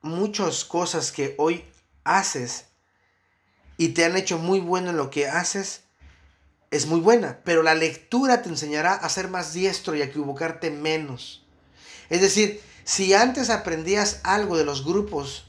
muchas 0.00 0.64
cosas 0.64 1.12
que 1.12 1.34
hoy 1.38 1.64
haces 2.04 2.66
y 3.76 3.88
te 3.90 4.04
han 4.04 4.16
hecho 4.16 4.38
muy 4.38 4.60
bueno 4.60 4.90
en 4.90 4.96
lo 4.96 5.10
que 5.10 5.28
haces, 5.28 5.82
es 6.70 6.86
muy 6.86 7.00
buena, 7.00 7.40
pero 7.44 7.62
la 7.62 7.74
lectura 7.74 8.42
te 8.42 8.48
enseñará 8.48 8.94
a 8.94 9.08
ser 9.08 9.28
más 9.28 9.52
diestro 9.52 9.94
y 9.94 10.02
a 10.02 10.06
equivocarte 10.06 10.70
menos. 10.70 11.46
Es 12.10 12.20
decir, 12.20 12.60
si 12.84 13.14
antes 13.14 13.50
aprendías 13.50 14.20
algo 14.24 14.56
de 14.56 14.64
los 14.64 14.84
grupos 14.84 15.46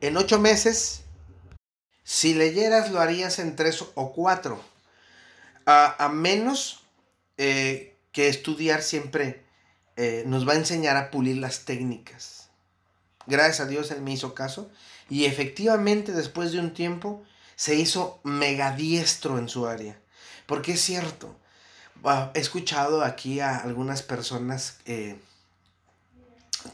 en 0.00 0.16
ocho 0.16 0.38
meses, 0.38 1.02
si 2.10 2.34
leyeras 2.34 2.90
lo 2.90 3.00
harías 3.00 3.38
en 3.38 3.54
tres 3.54 3.84
o 3.94 4.12
cuatro. 4.12 4.60
A, 5.66 6.10
menos 6.12 6.82
eh, 7.38 7.96
que 8.10 8.26
estudiar 8.26 8.82
siempre 8.82 9.44
eh, 9.96 10.24
nos 10.26 10.48
va 10.48 10.54
a 10.54 10.56
enseñar 10.56 10.96
a 10.96 11.12
pulir 11.12 11.36
las 11.36 11.64
técnicas. 11.64 12.39
Gracias 13.26 13.60
a 13.60 13.66
Dios 13.66 13.90
él 13.90 14.02
me 14.02 14.12
hizo 14.12 14.34
caso 14.34 14.70
y 15.08 15.24
efectivamente 15.24 16.12
después 16.12 16.52
de 16.52 16.60
un 16.60 16.72
tiempo 16.72 17.22
se 17.56 17.74
hizo 17.74 18.20
megadiestro 18.24 19.38
en 19.38 19.48
su 19.48 19.66
área. 19.66 19.98
Porque 20.46 20.72
es 20.72 20.80
cierto, 20.80 21.36
ah, 22.04 22.30
he 22.34 22.40
escuchado 22.40 23.04
aquí 23.04 23.40
a 23.40 23.58
algunas 23.58 24.02
personas 24.02 24.78
eh, 24.86 25.16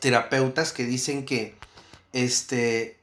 terapeutas 0.00 0.72
que 0.72 0.84
dicen 0.84 1.24
que 1.24 1.56
este 2.12 3.00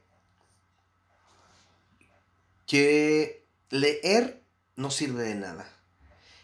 que 2.66 3.46
leer 3.70 4.42
no 4.76 4.90
sirve 4.90 5.22
de 5.24 5.34
nada. 5.34 5.68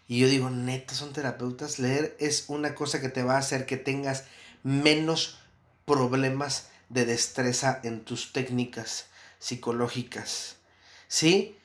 Y 0.06 0.18
yo 0.18 0.28
digo, 0.28 0.50
neta, 0.50 0.94
son 0.94 1.12
terapeutas. 1.12 1.78
Leer 1.78 2.16
es 2.18 2.46
una 2.48 2.74
cosa 2.74 3.00
que 3.00 3.08
te 3.08 3.22
va 3.22 3.36
a 3.36 3.38
hacer 3.38 3.64
que 3.64 3.76
tengas 3.76 4.24
menos 4.62 5.38
problemas 5.84 6.69
de 6.90 7.06
destreza 7.06 7.80
en 7.82 8.04
tus 8.04 8.32
técnicas 8.32 9.06
psicológicas. 9.38 10.56
¿Sí? 11.08 11.56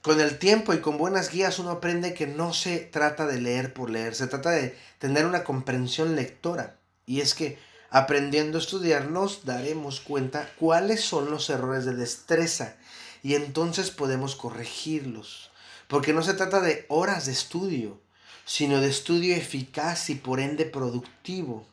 Con 0.00 0.20
el 0.20 0.38
tiempo 0.38 0.72
y 0.72 0.78
con 0.78 0.96
buenas 0.96 1.30
guías 1.30 1.58
uno 1.58 1.70
aprende 1.70 2.14
que 2.14 2.28
no 2.28 2.54
se 2.54 2.78
trata 2.78 3.26
de 3.26 3.40
leer 3.40 3.74
por 3.74 3.90
leer, 3.90 4.14
se 4.14 4.28
trata 4.28 4.50
de 4.50 4.78
tener 5.00 5.26
una 5.26 5.42
comprensión 5.42 6.14
lectora. 6.14 6.76
Y 7.04 7.20
es 7.20 7.34
que 7.34 7.58
Aprendiendo 7.90 8.58
a 8.58 8.60
estudiar 8.60 9.06
nos 9.10 9.46
daremos 9.46 10.00
cuenta 10.00 10.50
cuáles 10.58 11.02
son 11.02 11.30
los 11.30 11.48
errores 11.48 11.86
de 11.86 11.96
destreza 11.96 12.76
y 13.22 13.34
entonces 13.34 13.90
podemos 13.90 14.36
corregirlos. 14.36 15.50
Porque 15.86 16.12
no 16.12 16.22
se 16.22 16.34
trata 16.34 16.60
de 16.60 16.84
horas 16.88 17.24
de 17.24 17.32
estudio, 17.32 17.98
sino 18.44 18.82
de 18.82 18.90
estudio 18.90 19.34
eficaz 19.34 20.10
y 20.10 20.16
por 20.16 20.38
ende 20.38 20.66
productivo. 20.66 21.66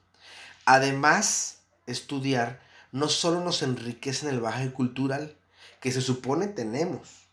Además, 0.63 1.57
estudiar 1.85 2.61
no 2.95 3.09
solo 3.09 3.41
nos 3.41 3.61
enriquece 3.61 4.25
en 4.25 4.33
el 4.33 4.39
baje 4.39 4.71
cultural 4.71 5.35
que 5.81 5.91
se 5.91 5.99
supone 5.99 6.47
tenemos, 6.47 7.27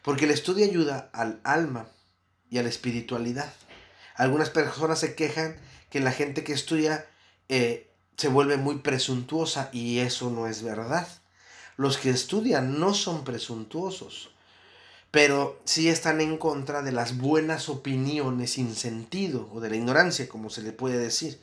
porque 0.00 0.24
el 0.24 0.30
estudio 0.30 0.64
ayuda 0.64 1.10
al 1.12 1.38
alma 1.44 1.86
y 2.48 2.56
a 2.56 2.62
la 2.62 2.70
espiritualidad. 2.70 3.52
Algunas 4.14 4.48
personas 4.48 5.00
se 5.00 5.14
quejan 5.14 5.58
que 5.90 6.00
la 6.00 6.12
gente 6.12 6.44
que 6.44 6.54
estudia 6.54 7.06
eh, 7.50 7.90
se 8.16 8.28
vuelve 8.28 8.56
muy 8.56 8.76
presuntuosa 8.78 9.68
y 9.70 9.98
eso 9.98 10.30
no 10.30 10.46
es 10.46 10.62
verdad. 10.62 11.06
Los 11.76 11.98
que 11.98 12.08
estudian 12.08 12.80
no 12.80 12.94
son 12.94 13.22
presuntuosos, 13.22 14.30
pero 15.10 15.60
sí 15.66 15.90
están 15.90 16.22
en 16.22 16.38
contra 16.38 16.80
de 16.80 16.92
las 16.92 17.18
buenas 17.18 17.68
opiniones 17.68 18.52
sin 18.52 18.74
sentido 18.74 19.50
o 19.52 19.60
de 19.60 19.68
la 19.68 19.76
ignorancia, 19.76 20.26
como 20.26 20.48
se 20.48 20.62
le 20.62 20.72
puede 20.72 20.96
decir, 20.96 21.38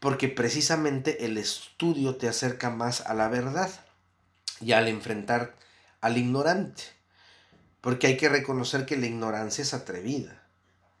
porque 0.00 0.28
precisamente 0.28 1.24
el 1.24 1.38
estudio 1.38 2.16
te 2.16 2.28
acerca 2.28 2.70
más 2.70 3.00
a 3.02 3.14
la 3.14 3.28
verdad 3.28 3.70
y 4.60 4.72
al 4.72 4.88
enfrentar 4.88 5.56
al 6.00 6.18
ignorante, 6.18 6.82
porque 7.80 8.06
hay 8.06 8.16
que 8.16 8.28
reconocer 8.28 8.86
que 8.86 8.96
la 8.96 9.06
ignorancia 9.06 9.62
es 9.62 9.74
atrevida. 9.74 10.42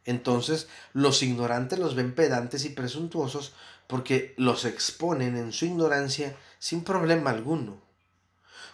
Entonces, 0.04 0.68
los 0.92 1.22
ignorantes 1.22 1.78
los 1.78 1.94
ven 1.96 2.14
pedantes 2.14 2.64
y 2.64 2.70
presuntuosos 2.70 3.54
porque 3.86 4.34
los 4.36 4.64
exponen 4.64 5.36
en 5.36 5.52
su 5.52 5.66
ignorancia 5.66 6.36
sin 6.58 6.84
problema 6.84 7.30
alguno. 7.30 7.80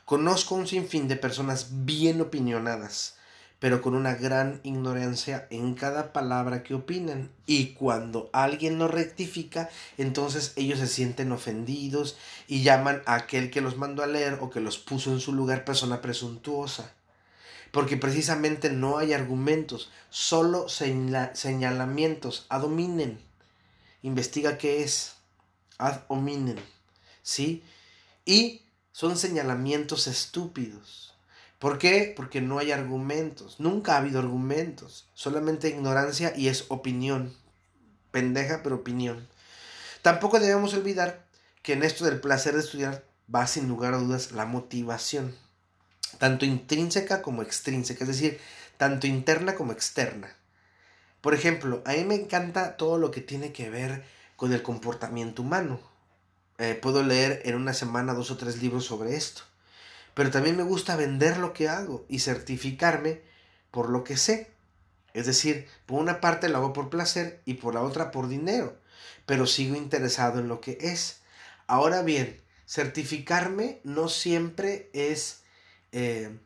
Conozco 0.04 0.54
un 0.54 0.66
sinfín 0.66 1.08
de 1.08 1.16
personas 1.16 1.84
bien 1.84 2.20
opinionadas, 2.20 3.16
pero 3.62 3.80
con 3.80 3.94
una 3.94 4.16
gran 4.16 4.60
ignorancia 4.64 5.46
en 5.50 5.74
cada 5.74 6.12
palabra 6.12 6.64
que 6.64 6.74
opinan. 6.74 7.30
Y 7.46 7.74
cuando 7.74 8.28
alguien 8.32 8.76
no 8.76 8.88
rectifica, 8.88 9.70
entonces 9.98 10.52
ellos 10.56 10.80
se 10.80 10.88
sienten 10.88 11.30
ofendidos 11.30 12.16
y 12.48 12.64
llaman 12.64 13.02
a 13.06 13.14
aquel 13.14 13.52
que 13.52 13.60
los 13.60 13.76
mandó 13.76 14.02
a 14.02 14.08
leer 14.08 14.38
o 14.40 14.50
que 14.50 14.58
los 14.58 14.78
puso 14.78 15.12
en 15.12 15.20
su 15.20 15.32
lugar 15.32 15.64
persona 15.64 16.00
presuntuosa. 16.00 16.92
Porque 17.70 17.96
precisamente 17.96 18.68
no 18.68 18.98
hay 18.98 19.12
argumentos, 19.12 19.92
solo 20.10 20.66
señalamientos, 20.68 22.46
adominen 22.48 23.20
investiga 24.02 24.58
qué 24.58 24.82
es, 24.82 25.14
ad 25.78 26.00
hominem, 26.08 26.58
¿sí? 27.22 27.62
Y 28.24 28.62
son 28.90 29.16
señalamientos 29.16 30.08
estúpidos. 30.08 31.11
¿Por 31.62 31.78
qué? 31.78 32.12
Porque 32.16 32.40
no 32.40 32.58
hay 32.58 32.72
argumentos, 32.72 33.60
nunca 33.60 33.94
ha 33.94 33.98
habido 33.98 34.18
argumentos, 34.18 35.08
solamente 35.14 35.68
ignorancia 35.68 36.32
y 36.36 36.48
es 36.48 36.64
opinión, 36.70 37.36
pendeja 38.10 38.64
pero 38.64 38.74
opinión. 38.74 39.28
Tampoco 40.02 40.40
debemos 40.40 40.74
olvidar 40.74 41.24
que 41.62 41.74
en 41.74 41.84
esto 41.84 42.04
del 42.04 42.18
placer 42.18 42.54
de 42.54 42.62
estudiar 42.62 43.04
va 43.32 43.46
sin 43.46 43.68
lugar 43.68 43.94
a 43.94 43.98
dudas 43.98 44.32
la 44.32 44.44
motivación, 44.44 45.36
tanto 46.18 46.44
intrínseca 46.44 47.22
como 47.22 47.42
extrínseca, 47.42 48.02
es 48.02 48.08
decir, 48.08 48.40
tanto 48.76 49.06
interna 49.06 49.54
como 49.54 49.70
externa. 49.70 50.34
Por 51.20 51.32
ejemplo, 51.32 51.80
a 51.86 51.92
mí 51.92 52.02
me 52.02 52.16
encanta 52.16 52.76
todo 52.76 52.98
lo 52.98 53.12
que 53.12 53.20
tiene 53.20 53.52
que 53.52 53.70
ver 53.70 54.04
con 54.34 54.52
el 54.52 54.64
comportamiento 54.64 55.42
humano. 55.42 55.78
Eh, 56.58 56.74
puedo 56.74 57.04
leer 57.04 57.40
en 57.44 57.54
una 57.54 57.72
semana 57.72 58.14
dos 58.14 58.32
o 58.32 58.36
tres 58.36 58.60
libros 58.60 58.84
sobre 58.84 59.14
esto. 59.14 59.42
Pero 60.14 60.30
también 60.30 60.56
me 60.56 60.62
gusta 60.62 60.96
vender 60.96 61.38
lo 61.38 61.52
que 61.52 61.68
hago 61.68 62.04
y 62.08 62.20
certificarme 62.20 63.22
por 63.70 63.88
lo 63.88 64.04
que 64.04 64.16
sé. 64.16 64.50
Es 65.14 65.26
decir, 65.26 65.66
por 65.86 66.00
una 66.00 66.20
parte 66.20 66.48
lo 66.48 66.58
hago 66.58 66.72
por 66.72 66.90
placer 66.90 67.42
y 67.44 67.54
por 67.54 67.74
la 67.74 67.82
otra 67.82 68.10
por 68.10 68.28
dinero. 68.28 68.78
pero 69.26 69.46
sigo 69.46 69.76
interesado 69.76 70.40
en 70.40 70.48
lo 70.48 70.60
que 70.60 70.78
es. 70.80 71.20
Ahora 71.66 72.02
bien, 72.02 72.40
certificarme 72.66 73.80
no 73.84 74.08
siempre 74.08 74.90
es... 74.92 75.42
Eh, 75.92 76.38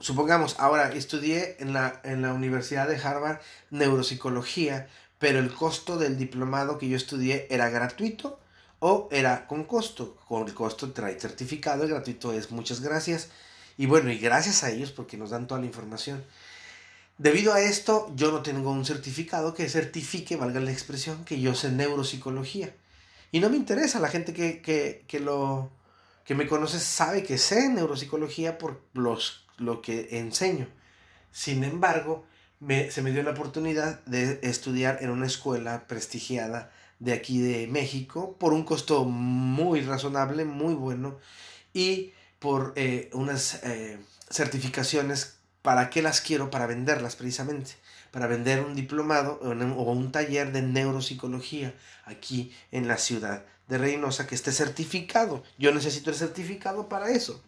supongamos, 0.00 0.56
ahora 0.58 0.92
estudié 0.92 1.56
en 1.60 1.72
la, 1.72 2.00
en 2.04 2.22
la 2.22 2.32
Universidad 2.32 2.88
de 2.88 2.96
Harvard 2.96 3.40
neuropsicología, 3.70 4.88
pero 5.18 5.38
el 5.38 5.54
costo 5.54 5.98
del 5.98 6.18
diplomado 6.18 6.78
que 6.78 6.88
yo 6.88 6.96
estudié 6.96 7.46
era 7.50 7.68
gratuito 7.68 8.40
o 8.80 9.08
era 9.12 9.46
con 9.46 9.64
costo. 9.64 10.16
Con 10.26 10.48
el 10.48 10.54
costo 10.54 10.92
trae 10.92 11.18
certificado, 11.20 11.84
el 11.84 11.90
gratuito 11.90 12.32
es 12.32 12.50
muchas 12.50 12.80
gracias. 12.80 13.28
Y 13.78 13.86
bueno, 13.86 14.10
y 14.10 14.18
gracias 14.18 14.64
a 14.64 14.70
ellos 14.70 14.90
porque 14.90 15.16
nos 15.16 15.30
dan 15.30 15.46
toda 15.46 15.60
la 15.60 15.66
información. 15.66 16.24
Debido 17.16 17.52
a 17.52 17.60
esto, 17.60 18.10
yo 18.16 18.32
no 18.32 18.42
tengo 18.42 18.70
un 18.70 18.84
certificado 18.84 19.54
que 19.54 19.68
certifique, 19.68 20.36
valga 20.36 20.60
la 20.60 20.72
expresión, 20.72 21.24
que 21.24 21.40
yo 21.40 21.54
sé 21.54 21.70
neuropsicología. 21.70 22.74
Y 23.30 23.40
no 23.40 23.50
me 23.50 23.56
interesa, 23.56 24.00
la 24.00 24.08
gente 24.08 24.32
que, 24.32 24.60
que, 24.62 25.04
que 25.06 25.20
lo, 25.20 25.70
que 26.24 26.34
me 26.34 26.46
conoce 26.46 26.80
sabe 26.80 27.22
que 27.22 27.38
sé 27.38 27.68
neuropsicología 27.68 28.56
por 28.56 28.82
los, 28.94 29.46
lo 29.58 29.82
que 29.82 30.18
enseño. 30.18 30.66
Sin 31.30 31.62
embargo, 31.62 32.24
me, 32.58 32.90
se 32.90 33.02
me 33.02 33.12
dio 33.12 33.22
la 33.22 33.32
oportunidad 33.32 34.02
de 34.04 34.40
estudiar 34.42 34.98
en 35.00 35.10
una 35.10 35.26
escuela 35.26 35.86
prestigiada 35.86 36.72
de 37.00 37.12
aquí 37.12 37.40
de 37.40 37.66
México 37.66 38.36
por 38.38 38.52
un 38.52 38.62
costo 38.62 39.04
muy 39.04 39.80
razonable, 39.80 40.44
muy 40.44 40.74
bueno 40.74 41.18
y 41.72 42.12
por 42.38 42.72
eh, 42.76 43.10
unas 43.12 43.62
eh, 43.64 43.98
certificaciones. 44.30 45.36
¿Para 45.62 45.90
qué 45.90 46.00
las 46.00 46.20
quiero? 46.20 46.50
Para 46.50 46.66
venderlas 46.66 47.16
precisamente. 47.16 47.72
Para 48.12 48.26
vender 48.26 48.60
un 48.60 48.74
diplomado 48.74 49.40
o 49.42 49.92
un 49.92 50.12
taller 50.12 50.52
de 50.52 50.62
neuropsicología 50.62 51.74
aquí 52.04 52.52
en 52.72 52.88
la 52.88 52.96
ciudad 52.96 53.44
de 53.68 53.78
Reynosa 53.78 54.26
que 54.26 54.34
esté 54.34 54.52
certificado. 54.52 55.44
Yo 55.58 55.72
necesito 55.72 56.10
el 56.10 56.16
certificado 56.16 56.88
para 56.88 57.10
eso. 57.10 57.42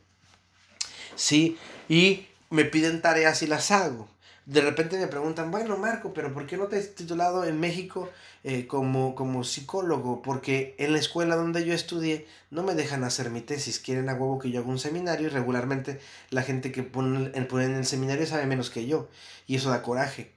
Sí, 1.17 1.59
y 1.89 2.27
me 2.51 2.65
piden 2.65 3.03
tareas 3.03 3.43
y 3.43 3.47
las 3.47 3.71
hago 3.71 4.09
de 4.45 4.61
repente 4.61 4.99
me 4.99 5.07
preguntan, 5.07 5.51
bueno, 5.51 5.77
Marco, 5.77 6.13
pero 6.13 6.33
¿por 6.33 6.47
qué 6.47 6.57
no 6.57 6.67
te 6.67 6.77
has 6.77 6.95
titulado 6.95 7.45
en 7.45 7.61
México 7.61 8.11
eh, 8.43 8.67
como, 8.67 9.15
como 9.15 9.45
psicólogo? 9.45 10.21
Porque 10.21 10.75
en 10.79 10.93
la 10.93 10.99
escuela 10.99 11.37
donde 11.37 11.65
yo 11.65 11.73
estudié 11.73 12.27
no 12.51 12.65
me 12.65 12.75
dejan 12.75 13.05
hacer 13.05 13.31
mi 13.31 13.41
tesis, 13.41 13.79
quieren 13.79 14.09
a 14.09 14.15
huevo 14.15 14.41
que 14.41 14.51
yo 14.51 14.61
haga 14.61 14.69
un 14.69 14.81
seminario 14.81 15.29
y 15.29 15.31
regularmente 15.31 16.01
la 16.31 16.43
gente 16.43 16.73
que 16.73 16.83
pone, 16.83 17.31
pone 17.43 17.67
en 17.67 17.77
el 17.77 17.87
seminario 17.87 18.27
sabe 18.27 18.47
menos 18.47 18.71
que 18.71 18.87
yo 18.87 19.09
y 19.47 19.57
eso 19.57 19.71
da 19.71 19.83
coraje. 19.83 20.33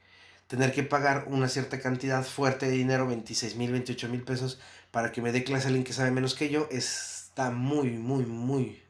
Tener 0.48 0.72
que 0.72 0.84
pagar 0.84 1.26
una 1.28 1.50
cierta 1.50 1.80
cantidad 1.80 2.24
fuerte 2.24 2.68
de 2.68 2.74
dinero, 2.74 3.08
26 3.08 3.56
mil, 3.56 3.72
28 3.72 4.10
mil 4.10 4.22
pesos, 4.22 4.60
para 4.92 5.12
que 5.12 5.24
me 5.24 5.32
dé 5.32 5.44
clase 5.44 5.68
alguien 5.68 5.84
que 5.84 5.94
sabe 5.94 6.12
menos 6.12 6.36
que 6.36 6.50
yo, 6.50 6.68
está 6.70 7.50
muy, 7.50 7.90
muy, 7.90 8.26
muy 8.26 8.84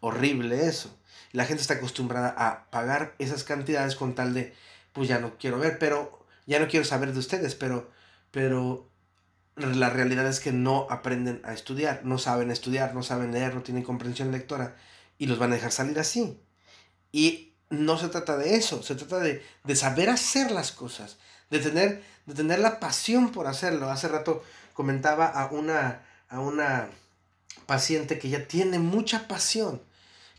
horrible 0.00 0.66
eso 0.66 0.96
la 1.32 1.44
gente 1.44 1.62
está 1.62 1.74
acostumbrada 1.74 2.34
a 2.36 2.70
pagar 2.70 3.14
esas 3.18 3.44
cantidades 3.44 3.94
con 3.94 4.14
tal 4.14 4.34
de, 4.34 4.54
pues 4.92 5.08
ya 5.08 5.18
no 5.18 5.36
quiero 5.38 5.58
ver, 5.58 5.78
pero 5.78 6.26
ya 6.46 6.58
no 6.58 6.68
quiero 6.68 6.84
saber 6.84 7.12
de 7.12 7.18
ustedes, 7.20 7.54
pero, 7.54 7.90
pero 8.30 8.88
la 9.56 9.90
realidad 9.90 10.26
es 10.26 10.40
que 10.40 10.52
no 10.52 10.86
aprenden 10.90 11.40
a 11.44 11.52
estudiar, 11.52 12.00
no 12.04 12.18
saben 12.18 12.50
estudiar, 12.50 12.94
no 12.94 13.02
saben 13.02 13.32
leer, 13.32 13.54
no 13.54 13.62
tienen 13.62 13.84
comprensión 13.84 14.32
lectora 14.32 14.76
y 15.18 15.26
los 15.26 15.38
van 15.38 15.52
a 15.52 15.54
dejar 15.54 15.72
salir 15.72 15.98
así. 15.98 16.40
Y 17.12 17.54
no 17.68 17.98
se 17.98 18.08
trata 18.08 18.36
de 18.36 18.56
eso, 18.56 18.82
se 18.82 18.96
trata 18.96 19.20
de, 19.20 19.44
de 19.64 19.76
saber 19.76 20.10
hacer 20.10 20.50
las 20.50 20.72
cosas, 20.72 21.18
de 21.50 21.60
tener, 21.60 22.02
de 22.26 22.34
tener 22.34 22.58
la 22.58 22.80
pasión 22.80 23.30
por 23.30 23.46
hacerlo. 23.46 23.90
Hace 23.90 24.08
rato 24.08 24.42
comentaba 24.72 25.26
a 25.26 25.46
una, 25.46 26.02
a 26.28 26.40
una 26.40 26.88
paciente 27.66 28.18
que 28.18 28.28
ya 28.28 28.48
tiene 28.48 28.80
mucha 28.80 29.28
pasión 29.28 29.80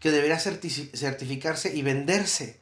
que 0.02 0.12
debería 0.12 0.40
certificarse 0.40 1.74
y 1.74 1.84
venderse, 1.84 2.60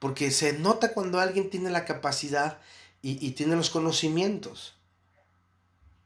porque 0.00 0.32
se 0.32 0.54
nota 0.54 0.92
cuando 0.92 1.20
alguien 1.20 1.48
tiene 1.48 1.70
la 1.70 1.84
capacidad 1.84 2.58
y, 3.00 3.30
tiene 3.30 3.54
los 3.56 3.70
conocimientos. 3.70 4.74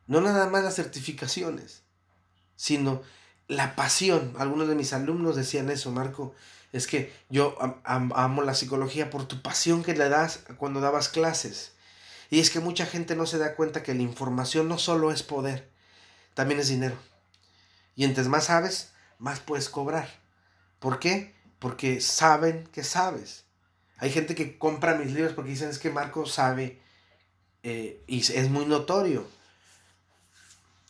No 0.06 0.20
nada 0.20 0.46
más 0.46 0.62
las 0.62 0.76
certificaciones, 0.76 1.82
sino 2.54 3.02
la 3.48 3.74
pasión. 3.76 4.34
Algunos 4.38 4.68
de 4.68 4.74
mis 4.74 4.92
alumnos 4.92 5.36
decían 5.36 5.70
eso, 5.70 5.90
Marco, 5.90 6.34
es 6.72 6.86
que 6.86 7.12
yo 7.30 7.56
amo 7.84 8.42
la 8.42 8.54
psicología 8.54 9.08
por 9.08 9.26
tu 9.26 9.40
pasión 9.40 9.82
que 9.82 9.94
le 9.94 10.10
das 10.10 10.40
cuando 10.58 10.82
dabas 10.82 11.08
clases. 11.08 11.72
Y 12.28 12.40
es 12.40 12.50
que 12.50 12.60
mucha 12.60 12.84
gente 12.84 13.16
no 13.16 13.24
se 13.24 13.38
da 13.38 13.56
cuenta 13.56 13.82
que 13.82 13.94
la 13.94 14.02
información 14.02 14.68
no 14.68 14.76
solo 14.76 15.12
es 15.12 15.22
poder, 15.22 15.70
también 16.34 16.60
es 16.60 16.68
dinero. 16.68 16.96
Y 17.96 18.04
entonces 18.04 18.28
más 18.28 18.44
sabes, 18.44 18.92
más 19.18 19.40
puedes 19.40 19.70
cobrar. 19.70 20.23
¿Por 20.84 20.98
qué? 20.98 21.32
Porque 21.60 22.02
saben 22.02 22.68
que 22.70 22.84
sabes. 22.84 23.46
Hay 23.96 24.10
gente 24.10 24.34
que 24.34 24.58
compra 24.58 24.96
mis 24.96 25.12
libros 25.12 25.32
porque 25.32 25.52
dicen 25.52 25.70
es 25.70 25.78
que 25.78 25.88
Marco 25.88 26.26
sabe 26.26 26.78
eh, 27.62 28.04
y 28.06 28.18
es 28.18 28.50
muy 28.50 28.66
notorio. 28.66 29.26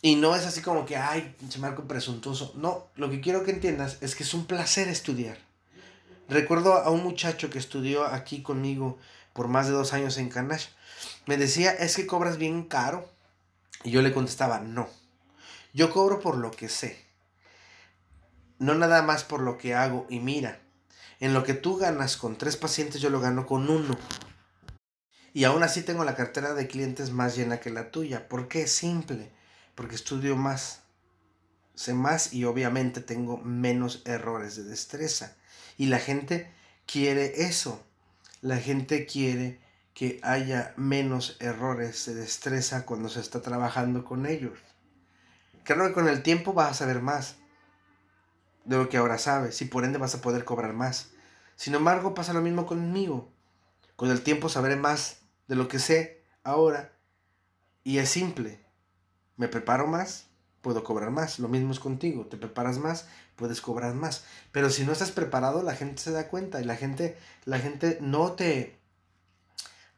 Y 0.01 0.17
no 0.17 0.35
es 0.35 0.45
así 0.45 0.61
como 0.61 0.85
que, 0.85 0.97
ay, 0.97 1.33
Marco 1.59 1.87
presuntuoso. 1.87 2.51
No, 2.57 2.87
lo 2.97 3.09
que 3.09 3.21
quiero 3.21 3.45
que 3.45 3.51
entiendas 3.51 3.97
es 4.01 4.15
que 4.15 4.23
es 4.23 4.33
un 4.33 4.47
placer 4.47 4.89
estudiar. 4.89 5.37
Recuerdo 6.27 6.73
a 6.73 6.89
un 6.89 7.01
muchacho 7.01 7.49
que 7.49 7.59
estudió 7.59 8.05
aquí 8.05 8.43
conmigo 8.43 8.99
por 9.31 9.47
más 9.47 9.67
de 9.67 9.71
dos 9.71 9.93
años 9.93 10.17
en 10.17 10.27
Canash. 10.27 10.65
Me 11.25 11.37
decía, 11.37 11.71
es 11.71 11.95
que 11.95 12.05
cobras 12.05 12.37
bien 12.37 12.63
caro. 12.63 13.09
Y 13.85 13.91
yo 13.91 14.01
le 14.01 14.11
contestaba, 14.11 14.59
no. 14.59 14.89
Yo 15.73 15.89
cobro 15.89 16.19
por 16.19 16.35
lo 16.35 16.51
que 16.51 16.67
sé 16.67 17.04
no 18.59 18.75
nada 18.75 19.01
más 19.01 19.23
por 19.23 19.41
lo 19.41 19.57
que 19.57 19.75
hago 19.75 20.05
y 20.09 20.19
mira, 20.19 20.61
en 21.19 21.33
lo 21.33 21.43
que 21.43 21.53
tú 21.53 21.77
ganas 21.77 22.17
con 22.17 22.37
tres 22.37 22.57
pacientes 22.57 23.01
yo 23.01 23.09
lo 23.09 23.19
gano 23.19 23.45
con 23.45 23.69
uno. 23.69 23.97
Y 25.33 25.43
aún 25.43 25.63
así 25.63 25.81
tengo 25.81 26.05
la 26.05 26.15
cartera 26.15 26.53
de 26.53 26.67
clientes 26.67 27.11
más 27.11 27.35
llena 27.35 27.59
que 27.59 27.69
la 27.69 27.91
tuya. 27.91 28.29
¿Por 28.29 28.47
qué? 28.47 28.67
Simple. 28.67 29.33
Porque 29.75 29.95
estudio 29.95 30.37
más. 30.37 30.83
Sé 31.73 31.93
más 31.93 32.31
y 32.33 32.45
obviamente 32.45 33.01
tengo 33.01 33.37
menos 33.37 34.01
errores 34.05 34.55
de 34.55 34.63
destreza. 34.63 35.35
Y 35.77 35.87
la 35.87 35.99
gente 35.99 36.53
quiere 36.85 37.43
eso. 37.43 37.85
La 38.39 38.57
gente 38.57 39.05
quiere 39.05 39.59
que 39.93 40.21
haya 40.23 40.73
menos 40.77 41.35
errores 41.41 42.05
de 42.05 42.15
destreza 42.15 42.85
cuando 42.85 43.09
se 43.09 43.19
está 43.19 43.41
trabajando 43.41 44.05
con 44.05 44.25
ellos. 44.25 44.57
Claro 45.63 45.87
que 45.87 45.93
con 45.93 46.07
el 46.07 46.23
tiempo 46.23 46.53
vas 46.53 46.71
a 46.71 46.73
saber 46.75 47.01
más 47.01 47.35
de 48.65 48.77
lo 48.77 48.89
que 48.89 48.97
ahora 48.97 49.17
sabes 49.17 49.61
y 49.61 49.65
por 49.65 49.85
ende 49.85 49.97
vas 49.97 50.15
a 50.15 50.21
poder 50.21 50.43
cobrar 50.43 50.73
más. 50.73 51.11
Sin 51.55 51.75
embargo, 51.75 52.13
pasa 52.13 52.33
lo 52.33 52.41
mismo 52.41 52.65
conmigo. 52.65 53.31
Con 53.95 54.11
el 54.11 54.21
tiempo 54.21 54.49
sabré 54.49 54.75
más 54.75 55.19
de 55.47 55.55
lo 55.55 55.67
que 55.67 55.79
sé 55.79 56.23
ahora 56.43 56.91
y 57.83 57.99
es 57.99 58.09
simple. 58.09 58.59
Me 59.37 59.47
preparo 59.47 59.87
más, 59.87 60.27
puedo 60.61 60.83
cobrar 60.83 61.11
más. 61.11 61.39
Lo 61.39 61.47
mismo 61.47 61.71
es 61.71 61.79
contigo. 61.79 62.25
Te 62.25 62.35
preparas 62.35 62.77
más, 62.77 63.07
puedes 63.35 63.61
cobrar 63.61 63.93
más. 63.93 64.25
Pero 64.51 64.69
si 64.69 64.83
no 64.83 64.91
estás 64.91 65.11
preparado, 65.11 65.63
la 65.63 65.75
gente 65.75 66.01
se 66.01 66.11
da 66.11 66.27
cuenta 66.27 66.61
y 66.61 66.65
la 66.65 66.75
gente, 66.75 67.17
la 67.45 67.59
gente 67.59 67.99
no 68.01 68.33
te, 68.33 68.77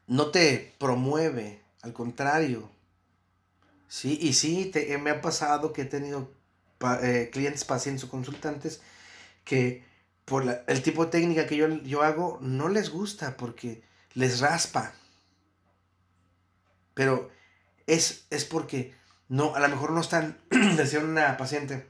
no 0.06 0.30
te 0.30 0.74
promueve. 0.78 1.62
Al 1.82 1.92
contrario. 1.92 2.68
Sí, 3.88 4.18
y 4.20 4.34
sí, 4.34 4.66
te, 4.66 4.98
me 4.98 5.10
ha 5.10 5.20
pasado 5.22 5.72
que 5.72 5.82
he 5.82 5.86
tenido 5.86 6.30
eh, 7.02 7.30
clientes, 7.32 7.64
pacientes 7.64 8.04
o 8.04 8.08
consultantes 8.08 8.80
que 9.44 9.84
por 10.24 10.62
el 10.66 10.82
tipo 10.82 11.04
de 11.04 11.10
técnica 11.10 11.46
que 11.46 11.56
yo, 11.56 11.68
yo 11.68 12.02
hago 12.02 12.38
no 12.40 12.68
les 12.68 12.90
gusta 12.90 13.36
porque 13.36 13.82
les 14.14 14.40
raspa. 14.40 14.92
Pero 16.94 17.30
es, 17.86 18.26
es 18.30 18.44
porque 18.44 18.94
no, 19.28 19.54
a 19.54 19.60
lo 19.60 19.68
mejor 19.68 19.92
no 19.92 20.00
están, 20.00 20.38
decía 20.76 21.00
una 21.00 21.36
paciente, 21.36 21.88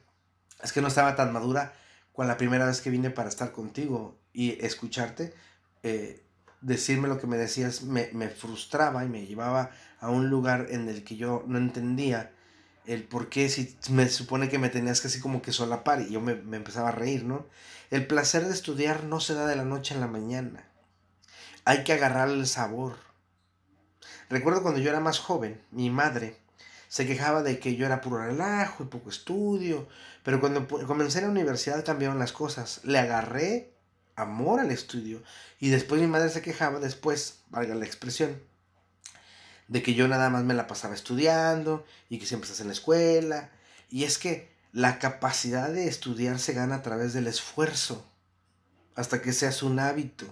es 0.62 0.72
que 0.72 0.80
no 0.80 0.88
estaba 0.88 1.16
tan 1.16 1.32
madura 1.32 1.72
con 2.12 2.28
la 2.28 2.36
primera 2.36 2.66
vez 2.66 2.80
que 2.80 2.90
vine 2.90 3.10
para 3.10 3.28
estar 3.28 3.52
contigo 3.52 4.18
y 4.32 4.64
escucharte, 4.64 5.34
eh, 5.82 6.24
decirme 6.60 7.08
lo 7.08 7.18
que 7.18 7.26
me 7.26 7.36
decías 7.36 7.82
me, 7.82 8.10
me, 8.12 8.28
frustraba 8.28 9.04
y 9.04 9.08
me 9.08 9.26
llevaba 9.26 9.70
a 10.00 10.10
un 10.10 10.28
lugar 10.28 10.66
en 10.70 10.88
el 10.88 11.04
que 11.04 11.16
yo 11.16 11.44
no 11.46 11.58
entendía 11.58 12.32
el 12.88 13.04
por 13.04 13.28
qué 13.28 13.48
si 13.50 13.76
me 13.90 14.08
supone 14.08 14.48
que 14.48 14.58
me 14.58 14.70
tenías 14.70 15.00
que 15.00 15.08
así 15.08 15.20
como 15.20 15.42
que 15.42 15.52
solapar 15.52 16.00
y 16.00 16.10
yo 16.10 16.20
me, 16.20 16.34
me 16.34 16.56
empezaba 16.56 16.88
a 16.88 16.92
reír, 16.92 17.24
¿no? 17.24 17.46
El 17.90 18.06
placer 18.06 18.44
de 18.46 18.54
estudiar 18.54 19.04
no 19.04 19.20
se 19.20 19.34
da 19.34 19.46
de 19.46 19.56
la 19.56 19.64
noche 19.64 19.94
a 19.94 19.98
la 19.98 20.06
mañana. 20.06 20.66
Hay 21.64 21.84
que 21.84 21.92
agarrar 21.92 22.30
el 22.30 22.46
sabor. 22.46 22.96
Recuerdo 24.30 24.62
cuando 24.62 24.80
yo 24.80 24.88
era 24.88 25.00
más 25.00 25.18
joven, 25.18 25.60
mi 25.70 25.90
madre 25.90 26.38
se 26.88 27.06
quejaba 27.06 27.42
de 27.42 27.58
que 27.58 27.76
yo 27.76 27.84
era 27.84 28.00
puro 28.00 28.24
relajo 28.24 28.82
y 28.82 28.86
poco 28.86 29.10
estudio, 29.10 29.86
pero 30.22 30.40
cuando 30.40 30.66
comencé 30.86 31.18
en 31.18 31.26
la 31.26 31.30
universidad 31.30 31.84
cambiaron 31.84 32.18
las 32.18 32.32
cosas. 32.32 32.80
Le 32.84 32.98
agarré 32.98 33.74
amor 34.16 34.60
al 34.60 34.70
estudio 34.70 35.22
y 35.60 35.68
después 35.68 36.00
mi 36.00 36.06
madre 36.06 36.30
se 36.30 36.42
quejaba, 36.42 36.80
después, 36.80 37.40
valga 37.50 37.74
la 37.74 37.84
expresión, 37.84 38.42
de 39.68 39.82
que 39.82 39.94
yo 39.94 40.08
nada 40.08 40.30
más 40.30 40.44
me 40.44 40.54
la 40.54 40.66
pasaba 40.66 40.94
estudiando 40.94 41.84
y 42.08 42.18
que 42.18 42.26
siempre 42.26 42.46
estás 42.46 42.60
en 42.60 42.68
la 42.68 42.72
escuela. 42.72 43.50
Y 43.90 44.04
es 44.04 44.18
que 44.18 44.50
la 44.72 44.98
capacidad 44.98 45.70
de 45.70 45.88
estudiar 45.88 46.38
se 46.38 46.54
gana 46.54 46.76
a 46.76 46.82
través 46.82 47.12
del 47.12 47.26
esfuerzo, 47.26 48.04
hasta 48.94 49.22
que 49.22 49.32
seas 49.32 49.62
un 49.62 49.78
hábito. 49.78 50.26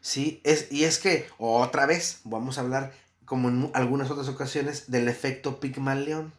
¿Sí? 0.00 0.40
Es, 0.44 0.70
y 0.70 0.84
es 0.84 0.98
que, 0.98 1.28
otra 1.38 1.86
vez, 1.86 2.20
vamos 2.24 2.58
a 2.58 2.62
hablar, 2.62 2.92
como 3.24 3.48
en 3.48 3.70
algunas 3.74 4.10
otras 4.10 4.28
ocasiones, 4.28 4.90
del 4.90 5.08
efecto 5.08 5.60
Pigmalión. 5.60 6.32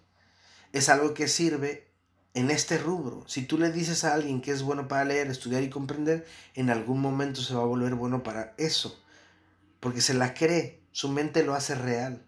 Es 0.74 0.90
algo 0.90 1.14
que 1.14 1.28
sirve 1.28 1.88
en 2.34 2.52
este 2.52 2.78
rubro. 2.78 3.24
Si 3.28 3.44
tú 3.44 3.58
le 3.58 3.72
dices 3.72 4.04
a 4.04 4.14
alguien 4.14 4.42
que 4.42 4.52
es 4.52 4.62
bueno 4.62 4.88
para 4.88 5.06
leer, 5.06 5.28
estudiar 5.28 5.64
y 5.64 5.70
comprender, 5.70 6.28
en 6.56 6.70
algún 6.70 7.02
momento 7.02 7.42
se 7.42 7.54
va 7.54 7.62
a 7.62 7.66
volver 7.66 7.96
bueno 7.96 8.24
para 8.24 8.54
eso. 8.58 9.00
Porque 9.80 10.02
se 10.02 10.14
la 10.14 10.34
cree, 10.34 10.79
su 11.00 11.08
mente 11.08 11.46
lo 11.46 11.56
hace 11.56 11.76
real. 11.76 12.28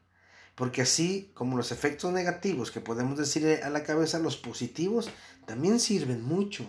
Porque 0.55 0.83
así 0.83 1.29
como 1.33 1.57
los 1.57 1.73
efectos 1.73 2.13
negativos 2.13 2.71
que 2.71 2.79
podemos 2.79 3.17
decir 3.17 3.59
a 3.65 3.69
la 3.69 3.83
cabeza, 3.83 4.17
los 4.17 4.37
positivos 4.37 5.09
también 5.45 5.81
sirven 5.81 6.23
mucho. 6.23 6.63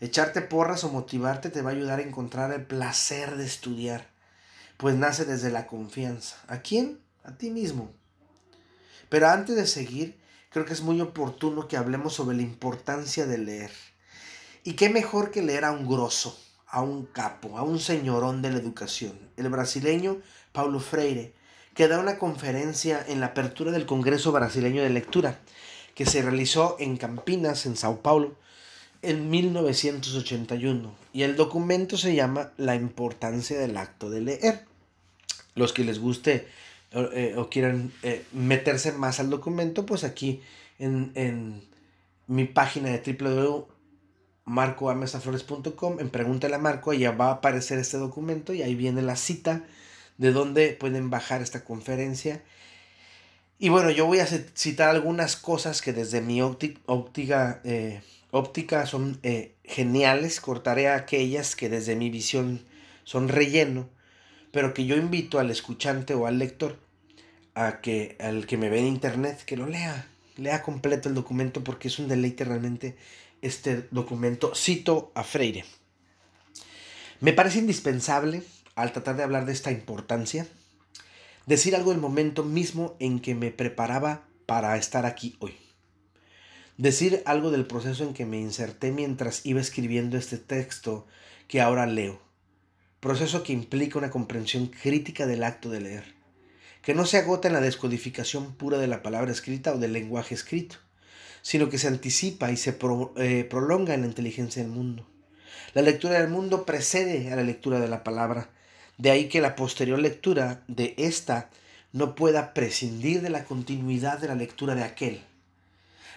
Echarte 0.00 0.40
porras 0.40 0.82
o 0.82 0.88
motivarte 0.88 1.50
te 1.50 1.60
va 1.60 1.72
a 1.72 1.72
ayudar 1.74 1.98
a 1.98 2.02
encontrar 2.04 2.52
el 2.52 2.64
placer 2.64 3.36
de 3.36 3.44
estudiar, 3.44 4.08
pues 4.78 4.94
nace 4.94 5.26
desde 5.26 5.50
la 5.50 5.66
confianza. 5.66 6.36
¿A 6.48 6.62
quién? 6.62 7.00
A 7.22 7.36
ti 7.36 7.50
mismo. 7.50 7.92
Pero 9.10 9.28
antes 9.28 9.56
de 9.56 9.66
seguir, 9.66 10.18
creo 10.48 10.64
que 10.64 10.72
es 10.72 10.80
muy 10.80 11.02
oportuno 11.02 11.68
que 11.68 11.76
hablemos 11.76 12.14
sobre 12.14 12.36
la 12.38 12.42
importancia 12.44 13.26
de 13.26 13.36
leer. 13.36 13.72
¿Y 14.62 14.72
qué 14.72 14.88
mejor 14.88 15.30
que 15.30 15.42
leer 15.42 15.66
a 15.66 15.72
un 15.72 15.86
grosso, 15.86 16.40
a 16.66 16.80
un 16.80 17.04
capo, 17.04 17.58
a 17.58 17.62
un 17.62 17.78
señorón 17.78 18.40
de 18.40 18.52
la 18.52 18.58
educación, 18.58 19.18
el 19.36 19.50
brasileño 19.50 20.22
Paulo 20.54 20.78
Freire, 20.78 21.34
que 21.74 21.88
da 21.88 21.98
una 21.98 22.16
conferencia 22.16 23.04
en 23.08 23.18
la 23.18 23.26
apertura 23.26 23.72
del 23.72 23.86
Congreso 23.86 24.30
Brasileño 24.30 24.84
de 24.84 24.90
Lectura, 24.90 25.40
que 25.96 26.06
se 26.06 26.22
realizó 26.22 26.76
en 26.78 26.96
Campinas, 26.96 27.66
en 27.66 27.76
Sao 27.76 28.02
Paulo, 28.02 28.36
en 29.02 29.30
1981. 29.30 30.94
Y 31.12 31.22
el 31.22 31.34
documento 31.34 31.98
se 31.98 32.14
llama 32.14 32.52
La 32.56 32.76
importancia 32.76 33.58
del 33.58 33.76
acto 33.76 34.10
de 34.10 34.20
leer. 34.20 34.64
Los 35.56 35.72
que 35.72 35.82
les 35.82 35.98
guste 35.98 36.46
eh, 36.92 37.34
o 37.36 37.50
quieran 37.50 37.92
eh, 38.04 38.24
meterse 38.32 38.92
más 38.92 39.18
al 39.18 39.30
documento, 39.30 39.84
pues 39.84 40.04
aquí 40.04 40.40
en, 40.78 41.10
en 41.16 41.64
mi 42.28 42.44
página 42.44 42.90
de 42.90 43.02
www.marcoamesaflores.com, 44.46 45.98
en 45.98 46.10
Pregúntale 46.10 46.54
a 46.54 46.58
Marco, 46.58 46.92
ya 46.92 47.10
va 47.10 47.30
a 47.30 47.32
aparecer 47.32 47.80
este 47.80 47.96
documento 47.96 48.54
y 48.54 48.62
ahí 48.62 48.76
viene 48.76 49.02
la 49.02 49.16
cita 49.16 49.64
de 50.18 50.32
dónde 50.32 50.76
pueden 50.78 51.10
bajar 51.10 51.42
esta 51.42 51.64
conferencia. 51.64 52.42
Y 53.58 53.68
bueno, 53.68 53.90
yo 53.90 54.06
voy 54.06 54.18
a 54.18 54.26
citar 54.26 54.90
algunas 54.90 55.36
cosas 55.36 55.80
que 55.80 55.92
desde 55.92 56.20
mi 56.20 56.42
óptica, 56.42 57.60
eh, 57.64 58.02
óptica 58.30 58.86
son 58.86 59.20
geniales, 59.64 60.40
cortaré 60.40 60.88
aquellas 60.88 61.56
que 61.56 61.68
desde 61.68 61.96
mi 61.96 62.10
visión 62.10 62.60
son 63.04 63.28
relleno, 63.28 63.88
pero 64.50 64.74
que 64.74 64.86
yo 64.86 64.96
invito 64.96 65.38
al 65.38 65.50
escuchante 65.50 66.14
o 66.14 66.26
al 66.26 66.38
lector 66.38 66.78
a 67.54 67.80
que 67.80 68.16
al 68.18 68.46
que 68.46 68.56
me 68.56 68.68
ve 68.68 68.80
en 68.80 68.86
internet 68.86 69.44
que 69.44 69.56
lo 69.56 69.66
lea, 69.66 70.08
lea 70.36 70.62
completo 70.62 71.08
el 71.08 71.14
documento 71.14 71.62
porque 71.62 71.88
es 71.88 71.98
un 71.98 72.08
deleite 72.08 72.44
realmente 72.44 72.96
este 73.42 73.86
documento. 73.90 74.54
Cito 74.54 75.12
a 75.14 75.22
Freire. 75.22 75.64
Me 77.20 77.32
parece 77.32 77.58
indispensable, 77.58 78.42
al 78.74 78.92
tratar 78.92 79.16
de 79.16 79.22
hablar 79.22 79.46
de 79.46 79.52
esta 79.52 79.70
importancia, 79.70 80.46
decir 81.46 81.76
algo 81.76 81.90
del 81.90 82.00
momento 82.00 82.44
mismo 82.44 82.96
en 82.98 83.20
que 83.20 83.34
me 83.34 83.50
preparaba 83.50 84.26
para 84.46 84.76
estar 84.76 85.06
aquí 85.06 85.36
hoy. 85.40 85.56
Decir 86.76 87.22
algo 87.24 87.50
del 87.50 87.66
proceso 87.66 88.04
en 88.04 88.14
que 88.14 88.26
me 88.26 88.40
inserté 88.40 88.90
mientras 88.90 89.46
iba 89.46 89.60
escribiendo 89.60 90.16
este 90.16 90.38
texto 90.38 91.06
que 91.46 91.60
ahora 91.60 91.86
leo. 91.86 92.20
Proceso 93.00 93.42
que 93.42 93.52
implica 93.52 93.98
una 93.98 94.10
comprensión 94.10 94.66
crítica 94.66 95.26
del 95.26 95.44
acto 95.44 95.70
de 95.70 95.80
leer 95.80 96.14
que 96.84 96.94
no 96.94 97.06
se 97.06 97.16
agota 97.16 97.48
en 97.48 97.54
la 97.54 97.60
descodificación 97.60 98.54
pura 98.54 98.78
de 98.78 98.86
la 98.86 99.02
palabra 99.02 99.32
escrita 99.32 99.72
o 99.72 99.78
del 99.78 99.94
lenguaje 99.94 100.34
escrito, 100.34 100.76
sino 101.40 101.70
que 101.70 101.78
se 101.78 101.88
anticipa 101.88 102.50
y 102.50 102.56
se 102.56 102.76
eh, 103.16 103.44
prolonga 103.48 103.94
en 103.94 104.02
la 104.02 104.06
inteligencia 104.06 104.62
del 104.62 104.70
mundo. 104.70 105.06
La 105.72 105.82
lectura 105.82 106.20
del 106.20 106.28
mundo 106.28 106.66
precede 106.66 107.32
a 107.32 107.36
la 107.36 107.42
lectura 107.42 107.80
de 107.80 107.88
la 107.88 108.04
palabra, 108.04 108.50
de 108.98 109.10
ahí 109.10 109.28
que 109.28 109.40
la 109.40 109.56
posterior 109.56 109.98
lectura 109.98 110.62
de 110.68 110.94
ésta 110.98 111.50
no 111.92 112.14
pueda 112.14 112.54
prescindir 112.54 113.22
de 113.22 113.30
la 113.30 113.44
continuidad 113.44 114.18
de 114.18 114.28
la 114.28 114.34
lectura 114.34 114.74
de 114.74 114.82
aquel. 114.82 115.22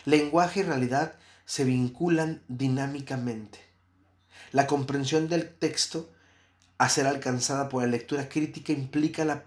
Lenguaje 0.05 0.61
y 0.61 0.63
realidad 0.63 1.15
se 1.45 1.63
vinculan 1.63 2.41
dinámicamente. 2.47 3.59
La 4.51 4.67
comprensión 4.67 5.27
del 5.29 5.49
texto 5.49 6.09
a 6.77 6.89
ser 6.89 7.07
alcanzada 7.07 7.69
por 7.69 7.83
la 7.83 7.89
lectura 7.89 8.29
crítica 8.29 8.71
implica 8.73 9.25
la, 9.25 9.43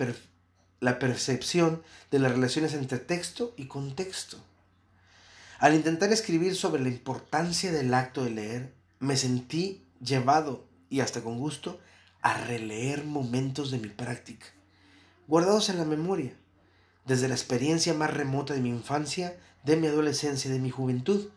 la 0.81 0.99
percepción 0.99 1.83
de 2.11 2.19
las 2.19 2.33
relaciones 2.33 2.75
entre 2.75 2.99
texto 2.99 3.55
y 3.57 3.67
contexto. 3.67 4.39
Al 5.59 5.75
intentar 5.75 6.13
escribir 6.13 6.57
sobre 6.57 6.83
la 6.83 6.89
importancia 6.89 7.71
del 7.71 7.93
acto 7.93 8.25
de 8.25 8.31
leer, 8.31 8.73
me 8.99 9.17
sentí 9.17 9.85
llevado, 10.01 10.65
y 10.89 11.01
hasta 11.01 11.23
con 11.23 11.39
gusto, 11.39 11.81
a 12.23 12.35
releer 12.35 13.05
momentos 13.05 13.71
de 13.71 13.79
mi 13.79 13.89
práctica, 13.89 14.47
guardados 15.27 15.69
en 15.69 15.79
la 15.79 15.85
memoria, 15.85 16.33
desde 17.07 17.29
la 17.29 17.35
experiencia 17.35 17.95
más 17.95 18.13
remota 18.13 18.55
de 18.55 18.61
mi 18.61 18.69
infancia, 18.69 19.37
de 19.65 19.77
mi 19.77 19.87
adolescencia, 19.87 20.51
de 20.51 20.59
mi 20.59 20.71
juventud, 20.71 21.29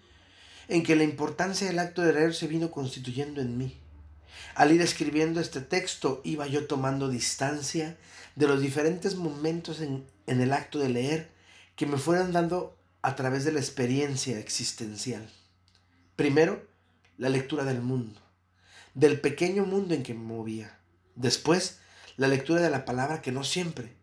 en 0.68 0.84
que 0.84 0.96
la 0.96 1.04
importancia 1.04 1.68
del 1.68 1.80
acto 1.80 2.02
de 2.02 2.14
leer 2.14 2.34
se 2.34 2.48
vino 2.48 2.72
constituyendo 2.72 3.42
en 3.42 3.58
mí. 3.58 3.78
Al 4.56 4.72
ir 4.72 4.82
escribiendo 4.82 5.40
este 5.40 5.62
texto 5.62 6.22
iba 6.24 6.48
yo 6.48 6.68
tomando 6.68 7.10
distancia 7.10 7.98
de 8.36 8.48
los 8.48 8.62
diferentes 8.62 9.16
momentos 9.16 9.82
en, 9.82 10.06
el 10.28 10.54
acto 10.54 10.80
de 10.80 10.90
leer 10.90 11.32
que 11.76 11.86
me 11.86 11.98
fueran 11.98 12.32
dando 12.32 12.78
a 13.02 13.16
través 13.16 13.46
de 13.46 13.52
la 13.52 13.60
experiencia 13.60 14.40
existencial. 14.40 15.30
Primero, 16.16 16.66
la 17.18 17.30
lectura 17.30 17.64
del 17.64 17.82
mundo, 17.82 18.20
del 18.94 19.20
pequeño 19.20 19.66
mundo 19.66 19.94
en 19.94 20.04
que 20.04 20.14
me 20.14 20.24
movía. 20.24 20.80
Después, 21.16 21.80
la 22.18 22.28
lectura 22.28 22.62
de 22.62 22.70
la 22.70 22.86
palabra 22.86 23.22
que 23.22 23.32
no 23.32 23.44
siempre, 23.44 23.96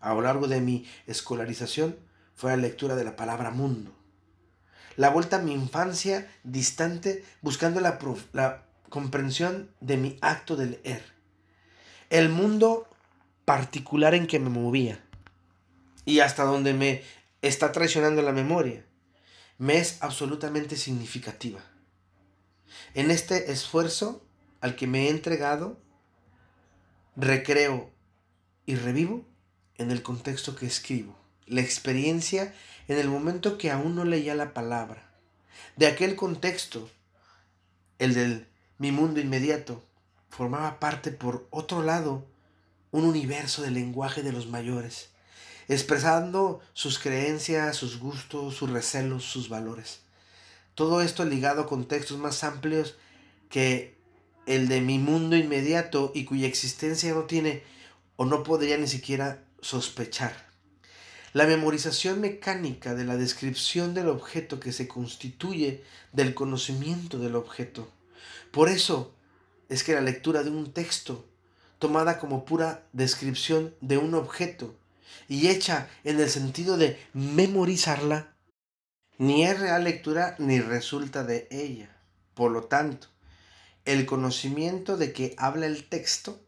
a 0.00 0.14
lo 0.14 0.22
largo 0.22 0.48
de 0.48 0.60
mi 0.60 0.86
escolarización, 1.06 1.96
fue 2.34 2.50
la 2.50 2.56
lectura 2.56 2.94
de 2.94 3.04
la 3.04 3.16
palabra 3.16 3.50
mundo. 3.50 3.92
La 4.96 5.10
vuelta 5.10 5.36
a 5.36 5.42
mi 5.42 5.52
infancia 5.52 6.28
distante 6.44 7.24
buscando 7.42 7.80
la, 7.80 7.98
comprensión 8.88 9.70
de 9.80 9.96
mi 9.96 10.18
acto 10.22 10.56
de 10.56 10.66
leer. 10.66 11.04
El 12.10 12.30
mundo 12.30 12.88
particular 13.44 14.14
en 14.14 14.26
que 14.26 14.38
me 14.38 14.48
movía 14.50 15.04
y 16.04 16.20
hasta 16.20 16.44
donde 16.44 16.72
me 16.72 17.02
está 17.42 17.70
traicionando 17.70 18.22
la 18.22 18.32
memoria, 18.32 18.84
me 19.58 19.76
es 19.76 19.98
absolutamente 20.00 20.76
significativa. 20.76 21.60
En 22.94 23.10
este 23.10 23.52
esfuerzo 23.52 24.27
al 24.60 24.76
que 24.76 24.86
me 24.86 25.06
he 25.06 25.10
entregado, 25.10 25.78
recreo 27.16 27.90
y 28.66 28.76
revivo 28.76 29.24
en 29.76 29.90
el 29.90 30.02
contexto 30.02 30.56
que 30.56 30.66
escribo, 30.66 31.16
la 31.46 31.60
experiencia 31.60 32.54
en 32.88 32.98
el 32.98 33.08
momento 33.08 33.58
que 33.58 33.70
aún 33.70 33.94
no 33.94 34.04
leía 34.04 34.34
la 34.34 34.54
palabra, 34.54 35.10
de 35.76 35.86
aquel 35.86 36.16
contexto, 36.16 36.90
el 37.98 38.14
del 38.14 38.48
mi 38.78 38.92
mundo 38.92 39.20
inmediato, 39.20 39.84
formaba 40.28 40.78
parte 40.78 41.10
por 41.10 41.46
otro 41.50 41.82
lado 41.82 42.26
un 42.90 43.04
universo 43.04 43.62
del 43.62 43.74
lenguaje 43.74 44.22
de 44.22 44.32
los 44.32 44.46
mayores, 44.46 45.10
expresando 45.68 46.60
sus 46.72 46.98
creencias, 46.98 47.76
sus 47.76 47.98
gustos, 47.98 48.54
sus 48.54 48.70
recelos, 48.70 49.24
sus 49.24 49.48
valores. 49.48 50.00
Todo 50.74 51.02
esto 51.02 51.24
ligado 51.24 51.62
a 51.62 51.66
contextos 51.66 52.18
más 52.18 52.44
amplios 52.44 52.96
que 53.50 53.97
el 54.48 54.66
de 54.66 54.80
mi 54.80 54.98
mundo 54.98 55.36
inmediato 55.36 56.10
y 56.14 56.24
cuya 56.24 56.48
existencia 56.48 57.12
no 57.12 57.24
tiene 57.24 57.62
o 58.16 58.24
no 58.24 58.42
podría 58.42 58.78
ni 58.78 58.88
siquiera 58.88 59.44
sospechar. 59.60 60.48
La 61.34 61.46
memorización 61.46 62.20
mecánica 62.20 62.94
de 62.94 63.04
la 63.04 63.18
descripción 63.18 63.92
del 63.92 64.08
objeto 64.08 64.58
que 64.58 64.72
se 64.72 64.88
constituye 64.88 65.84
del 66.12 66.34
conocimiento 66.34 67.18
del 67.18 67.36
objeto. 67.36 67.88
Por 68.50 68.70
eso 68.70 69.14
es 69.68 69.84
que 69.84 69.92
la 69.92 70.00
lectura 70.00 70.42
de 70.42 70.50
un 70.50 70.72
texto 70.72 71.28
tomada 71.78 72.18
como 72.18 72.46
pura 72.46 72.86
descripción 72.94 73.74
de 73.82 73.98
un 73.98 74.14
objeto 74.14 74.74
y 75.28 75.48
hecha 75.48 75.90
en 76.04 76.18
el 76.18 76.30
sentido 76.30 76.78
de 76.78 76.98
memorizarla, 77.12 78.34
ni 79.18 79.44
es 79.44 79.60
real 79.60 79.84
lectura 79.84 80.36
ni 80.38 80.60
resulta 80.60 81.22
de 81.22 81.46
ella. 81.50 81.94
Por 82.34 82.50
lo 82.50 82.64
tanto, 82.64 83.08
el 83.84 84.06
conocimiento 84.06 84.96
de 84.96 85.12
que 85.12 85.34
habla 85.38 85.66
el 85.66 85.88
texto, 85.88 86.40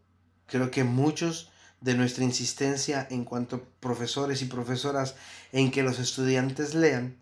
creo 0.47 0.71
que 0.71 0.85
muchos 0.85 1.51
de 1.81 1.95
nuestra 1.95 2.25
insistencia 2.25 3.07
en 3.11 3.25
cuanto 3.25 3.64
profesores 3.81 4.43
y 4.43 4.47
profesoras 4.47 5.14
en 5.53 5.71
que 5.71 5.83
los 5.83 5.99
estudiantes 5.99 6.75
lean, 6.75 7.16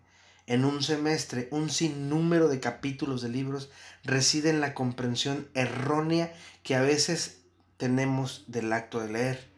en 0.47 0.65
un 0.65 0.81
semestre 0.81 1.47
un 1.51 1.69
sinnúmero 1.69 2.47
de 2.47 2.59
capítulos 2.59 3.21
de 3.21 3.29
libros 3.29 3.69
reside 4.03 4.49
en 4.49 4.61
la 4.61 4.73
comprensión 4.73 5.47
errónea 5.53 6.33
que 6.63 6.75
a 6.75 6.81
veces 6.81 7.37
tenemos 7.77 8.43
del 8.47 8.73
acto 8.73 8.99
de 8.99 9.11
leer. 9.11 9.49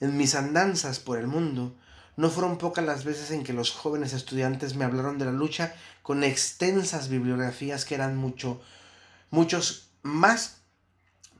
En 0.00 0.16
mis 0.16 0.36
andanzas 0.36 1.00
por 1.00 1.18
el 1.18 1.26
mundo, 1.26 1.76
no 2.16 2.30
fueron 2.30 2.56
pocas 2.56 2.84
las 2.84 3.04
veces 3.04 3.30
en 3.32 3.42
que 3.44 3.52
los 3.52 3.72
jóvenes 3.72 4.12
estudiantes 4.12 4.74
me 4.74 4.84
hablaron 4.84 5.18
de 5.18 5.24
la 5.24 5.32
lucha 5.32 5.74
con 6.02 6.24
extensas 6.24 7.08
bibliografías 7.08 7.84
que 7.84 7.96
eran 7.96 8.16
mucho, 8.16 8.60
muchos 9.30 9.87
más 10.02 10.58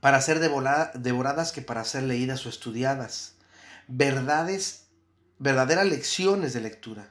para 0.01 0.21
ser 0.21 0.39
devoradas 0.41 1.53
que 1.53 1.63
para 1.63 1.85
ser 1.85 2.05
leídas 2.05 2.47
o 2.47 2.49
estudiadas. 2.49 3.35
Verdades, 3.89 4.85
verdaderas 5.39 5.87
lecciones 5.87 6.53
de 6.53 6.61
lectura. 6.61 7.11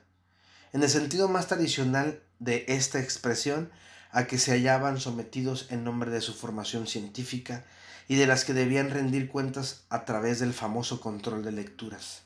En 0.73 0.83
el 0.83 0.89
sentido 0.89 1.27
más 1.27 1.47
tradicional 1.47 2.21
de 2.39 2.65
esta 2.67 2.99
expresión, 2.99 3.71
a 4.11 4.25
que 4.25 4.37
se 4.37 4.51
hallaban 4.51 4.99
sometidos 4.99 5.67
en 5.69 5.83
nombre 5.83 6.11
de 6.11 6.21
su 6.21 6.33
formación 6.33 6.87
científica 6.87 7.65
y 8.07 8.15
de 8.15 8.27
las 8.27 8.45
que 8.45 8.53
debían 8.53 8.89
rendir 8.89 9.27
cuentas 9.27 9.83
a 9.89 10.05
través 10.05 10.39
del 10.39 10.53
famoso 10.53 11.01
control 11.01 11.43
de 11.43 11.51
lecturas. 11.51 12.23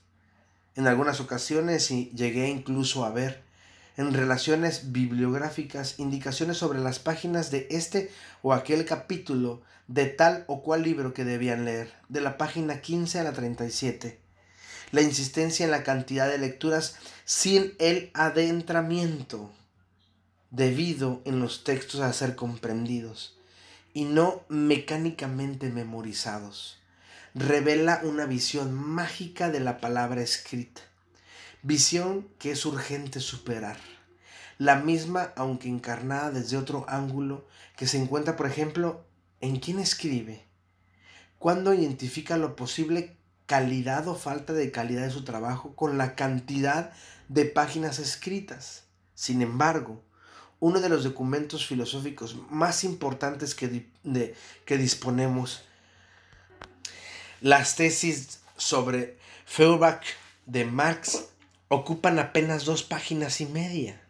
En 0.75 0.87
algunas 0.87 1.19
ocasiones 1.19 1.89
llegué 1.89 2.49
incluso 2.49 3.03
a 3.03 3.09
ver 3.09 3.43
en 3.97 4.13
relaciones 4.13 4.91
bibliográficas 4.91 5.99
indicaciones 5.99 6.57
sobre 6.57 6.79
las 6.79 6.99
páginas 6.99 7.51
de 7.51 7.67
este 7.69 8.11
o 8.41 8.53
aquel 8.53 8.85
capítulo 8.85 9.61
de 9.87 10.05
tal 10.05 10.45
o 10.47 10.63
cual 10.63 10.83
libro 10.83 11.13
que 11.13 11.25
debían 11.25 11.65
leer, 11.65 11.91
de 12.07 12.21
la 12.21 12.37
página 12.37 12.81
15 12.81 13.19
a 13.19 13.23
la 13.23 13.33
37. 13.33 14.19
La 14.91 15.01
insistencia 15.01 15.65
en 15.65 15.71
la 15.71 15.83
cantidad 15.83 16.29
de 16.29 16.37
lecturas 16.37 16.95
sin 17.25 17.73
el 17.79 18.11
adentramiento 18.13 19.51
debido 20.49 21.21
en 21.25 21.39
los 21.39 21.63
textos 21.63 22.01
a 22.01 22.11
ser 22.13 22.35
comprendidos 22.35 23.37
y 23.93 24.05
no 24.05 24.43
mecánicamente 24.49 25.69
memorizados. 25.69 26.77
Revela 27.33 28.01
una 28.03 28.25
visión 28.25 28.73
mágica 28.73 29.49
de 29.49 29.61
la 29.61 29.79
palabra 29.79 30.21
escrita, 30.21 30.81
visión 31.63 32.27
que 32.39 32.51
es 32.51 32.65
urgente 32.65 33.19
superar. 33.19 33.77
La 34.57 34.75
misma, 34.75 35.33
aunque 35.35 35.67
encarnada 35.67 36.31
desde 36.31 36.57
otro 36.57 36.85
ángulo, 36.87 37.47
que 37.75 37.87
se 37.87 37.97
encuentra, 37.97 38.35
por 38.35 38.47
ejemplo, 38.47 39.05
en 39.39 39.59
quién 39.59 39.79
escribe, 39.79 40.45
cuando 41.39 41.73
identifica 41.73 42.37
lo 42.37 42.55
posible 42.55 43.17
calidad 43.47 44.07
o 44.07 44.15
falta 44.15 44.53
de 44.53 44.71
calidad 44.71 45.01
de 45.01 45.11
su 45.11 45.23
trabajo 45.23 45.75
con 45.75 45.97
la 45.97 46.15
cantidad 46.15 46.93
de 47.27 47.45
páginas 47.45 47.99
escritas. 47.99 48.83
Sin 49.15 49.41
embargo, 49.41 50.03
uno 50.59 50.79
de 50.79 50.89
los 50.89 51.03
documentos 51.03 51.65
filosóficos 51.65 52.37
más 52.49 52.83
importantes 52.83 53.55
que, 53.55 53.89
que 54.65 54.77
disponemos. 54.77 55.63
Las 57.41 57.75
tesis 57.75 58.41
sobre 58.55 59.17
Feuerbach 59.45 60.03
de 60.45 60.65
Marx 60.65 61.30
ocupan 61.73 62.19
apenas 62.19 62.65
dos 62.65 62.83
páginas 62.83 63.39
y 63.39 63.45
media. 63.45 64.01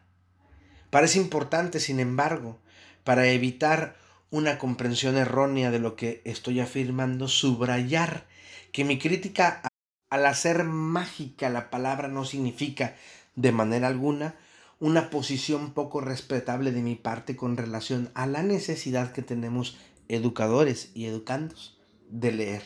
Parece 0.90 1.20
importante, 1.20 1.80
sin 1.80 2.00
embargo, 2.00 2.58
para 3.04 3.28
evitar 3.28 3.96
una 4.32 4.58
comprensión 4.58 5.16
errónea 5.16 5.70
de 5.70 5.78
lo 5.78 5.96
que 5.96 6.24
estoy 6.26 6.60
afirmando, 6.60 7.28
subrayar 7.28 8.26
que 8.72 8.84
mi 8.84 8.98
crítica 8.98 9.62
al 10.10 10.26
hacer 10.26 10.64
mágica 10.64 11.50
la 11.50 11.70
palabra 11.70 12.08
no 12.08 12.26
significa 12.26 12.96
de 13.36 13.52
manera 13.52 13.88
alguna 13.88 14.36
una 14.80 15.12
posición 15.12 15.76
poco 15.76 16.02
respetable 16.02 16.72
de 16.72 16.82
mi 16.82 16.96
parte 16.96 17.36
con 17.36 17.58
relación 17.58 18.10
a 18.16 18.26
la 18.26 18.42
necesidad 18.42 19.12
que 19.12 19.22
tenemos 19.22 19.78
educadores 20.08 20.90
y 20.96 21.06
educandos 21.06 21.80
de 22.10 22.32
leer, 22.32 22.64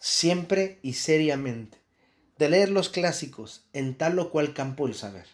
siempre 0.00 0.80
y 0.82 0.94
seriamente, 0.94 1.83
de 2.38 2.48
leer 2.48 2.70
los 2.70 2.88
clásicos 2.88 3.66
en 3.72 3.96
tal 3.96 4.18
o 4.18 4.30
cual 4.30 4.54
campo 4.54 4.86
del 4.86 4.94
saber, 4.94 5.26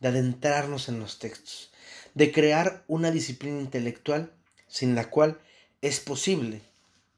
de 0.00 0.08
adentrarnos 0.08 0.88
en 0.88 1.00
los 1.00 1.18
textos, 1.18 1.72
de 2.14 2.32
crear 2.32 2.84
una 2.86 3.10
disciplina 3.10 3.60
intelectual 3.60 4.32
sin 4.66 4.94
la 4.94 5.10
cual 5.10 5.40
es 5.80 6.00
posible 6.00 6.62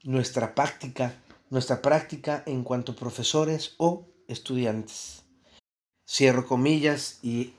nuestra 0.03 0.55
práctica, 0.55 1.15
nuestra 1.49 1.81
práctica 1.81 2.43
en 2.45 2.63
cuanto 2.63 2.95
profesores 2.95 3.75
o 3.77 4.07
estudiantes. 4.27 5.23
Cierro 6.05 6.45
comillas 6.45 7.19
y 7.21 7.53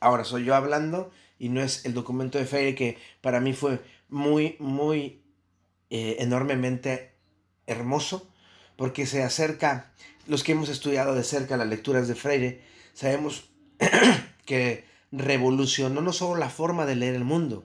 Ahora 0.00 0.24
soy 0.24 0.44
yo 0.44 0.54
hablando 0.54 1.10
y 1.38 1.48
no 1.48 1.62
es 1.62 1.84
el 1.84 1.94
documento 1.94 2.38
de 2.38 2.44
Freire 2.44 2.74
que 2.74 2.98
para 3.20 3.40
mí 3.40 3.52
fue 3.52 3.80
muy, 4.08 4.56
muy 4.58 5.22
eh, 5.90 6.16
enormemente 6.20 7.12
hermoso 7.66 8.28
porque 8.76 9.06
se 9.06 9.22
acerca, 9.22 9.92
los 10.26 10.44
que 10.44 10.52
hemos 10.52 10.68
estudiado 10.68 11.14
de 11.14 11.24
cerca 11.24 11.56
las 11.56 11.68
lecturas 11.68 12.08
de 12.08 12.14
Freire, 12.14 12.62
sabemos 12.94 13.50
que 14.44 14.84
revolucionó 15.12 16.00
no 16.00 16.12
solo 16.12 16.38
la 16.38 16.50
forma 16.50 16.86
de 16.86 16.96
leer 16.96 17.14
el 17.14 17.24
mundo, 17.24 17.64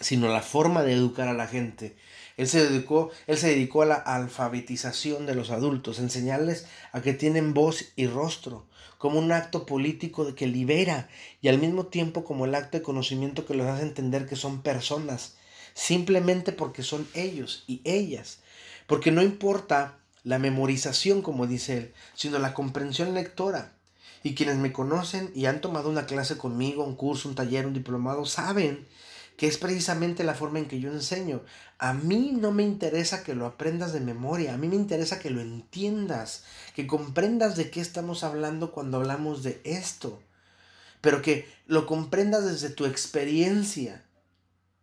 sino 0.00 0.28
la 0.28 0.42
forma 0.42 0.82
de 0.82 0.92
educar 0.92 1.28
a 1.28 1.34
la 1.34 1.46
gente. 1.46 1.96
Él 2.36 2.46
se 2.46 2.68
dedicó, 2.68 3.10
él 3.26 3.36
se 3.36 3.48
dedicó 3.48 3.82
a 3.82 3.86
la 3.86 3.94
alfabetización 3.94 5.26
de 5.26 5.34
los 5.34 5.50
adultos, 5.50 5.98
enseñarles 5.98 6.66
a 6.92 7.02
que 7.02 7.12
tienen 7.12 7.52
voz 7.52 7.86
y 7.96 8.06
rostro, 8.06 8.66
como 8.96 9.18
un 9.18 9.32
acto 9.32 9.66
político 9.66 10.34
que 10.34 10.46
libera 10.46 11.08
y 11.40 11.48
al 11.48 11.58
mismo 11.58 11.86
tiempo 11.86 12.24
como 12.24 12.44
el 12.44 12.54
acto 12.54 12.78
de 12.78 12.82
conocimiento 12.82 13.46
que 13.46 13.54
los 13.54 13.66
hace 13.66 13.82
entender 13.82 14.26
que 14.26 14.36
son 14.36 14.62
personas, 14.62 15.36
simplemente 15.74 16.52
porque 16.52 16.82
son 16.82 17.08
ellos 17.14 17.64
y 17.66 17.80
ellas. 17.84 18.40
Porque 18.86 19.10
no 19.10 19.22
importa 19.22 19.98
la 20.28 20.38
memorización, 20.38 21.22
como 21.22 21.46
dice 21.46 21.78
él, 21.78 21.94
sino 22.14 22.38
la 22.38 22.52
comprensión 22.52 23.14
lectora. 23.14 23.72
Y 24.22 24.34
quienes 24.34 24.56
me 24.56 24.74
conocen 24.74 25.32
y 25.34 25.46
han 25.46 25.62
tomado 25.62 25.88
una 25.88 26.04
clase 26.04 26.36
conmigo, 26.36 26.84
un 26.84 26.96
curso, 26.96 27.30
un 27.30 27.34
taller, 27.34 27.66
un 27.66 27.72
diplomado, 27.72 28.26
saben 28.26 28.86
que 29.38 29.46
es 29.46 29.56
precisamente 29.56 30.24
la 30.24 30.34
forma 30.34 30.58
en 30.58 30.68
que 30.68 30.80
yo 30.80 30.92
enseño. 30.92 31.40
A 31.78 31.94
mí 31.94 32.36
no 32.38 32.52
me 32.52 32.62
interesa 32.62 33.24
que 33.24 33.34
lo 33.34 33.46
aprendas 33.46 33.94
de 33.94 34.00
memoria, 34.00 34.52
a 34.52 34.58
mí 34.58 34.68
me 34.68 34.76
interesa 34.76 35.18
que 35.18 35.30
lo 35.30 35.40
entiendas, 35.40 36.44
que 36.74 36.86
comprendas 36.86 37.56
de 37.56 37.70
qué 37.70 37.80
estamos 37.80 38.22
hablando 38.22 38.70
cuando 38.70 38.98
hablamos 38.98 39.42
de 39.42 39.62
esto, 39.64 40.20
pero 41.00 41.22
que 41.22 41.48
lo 41.66 41.86
comprendas 41.86 42.44
desde 42.44 42.68
tu 42.68 42.84
experiencia. 42.84 44.04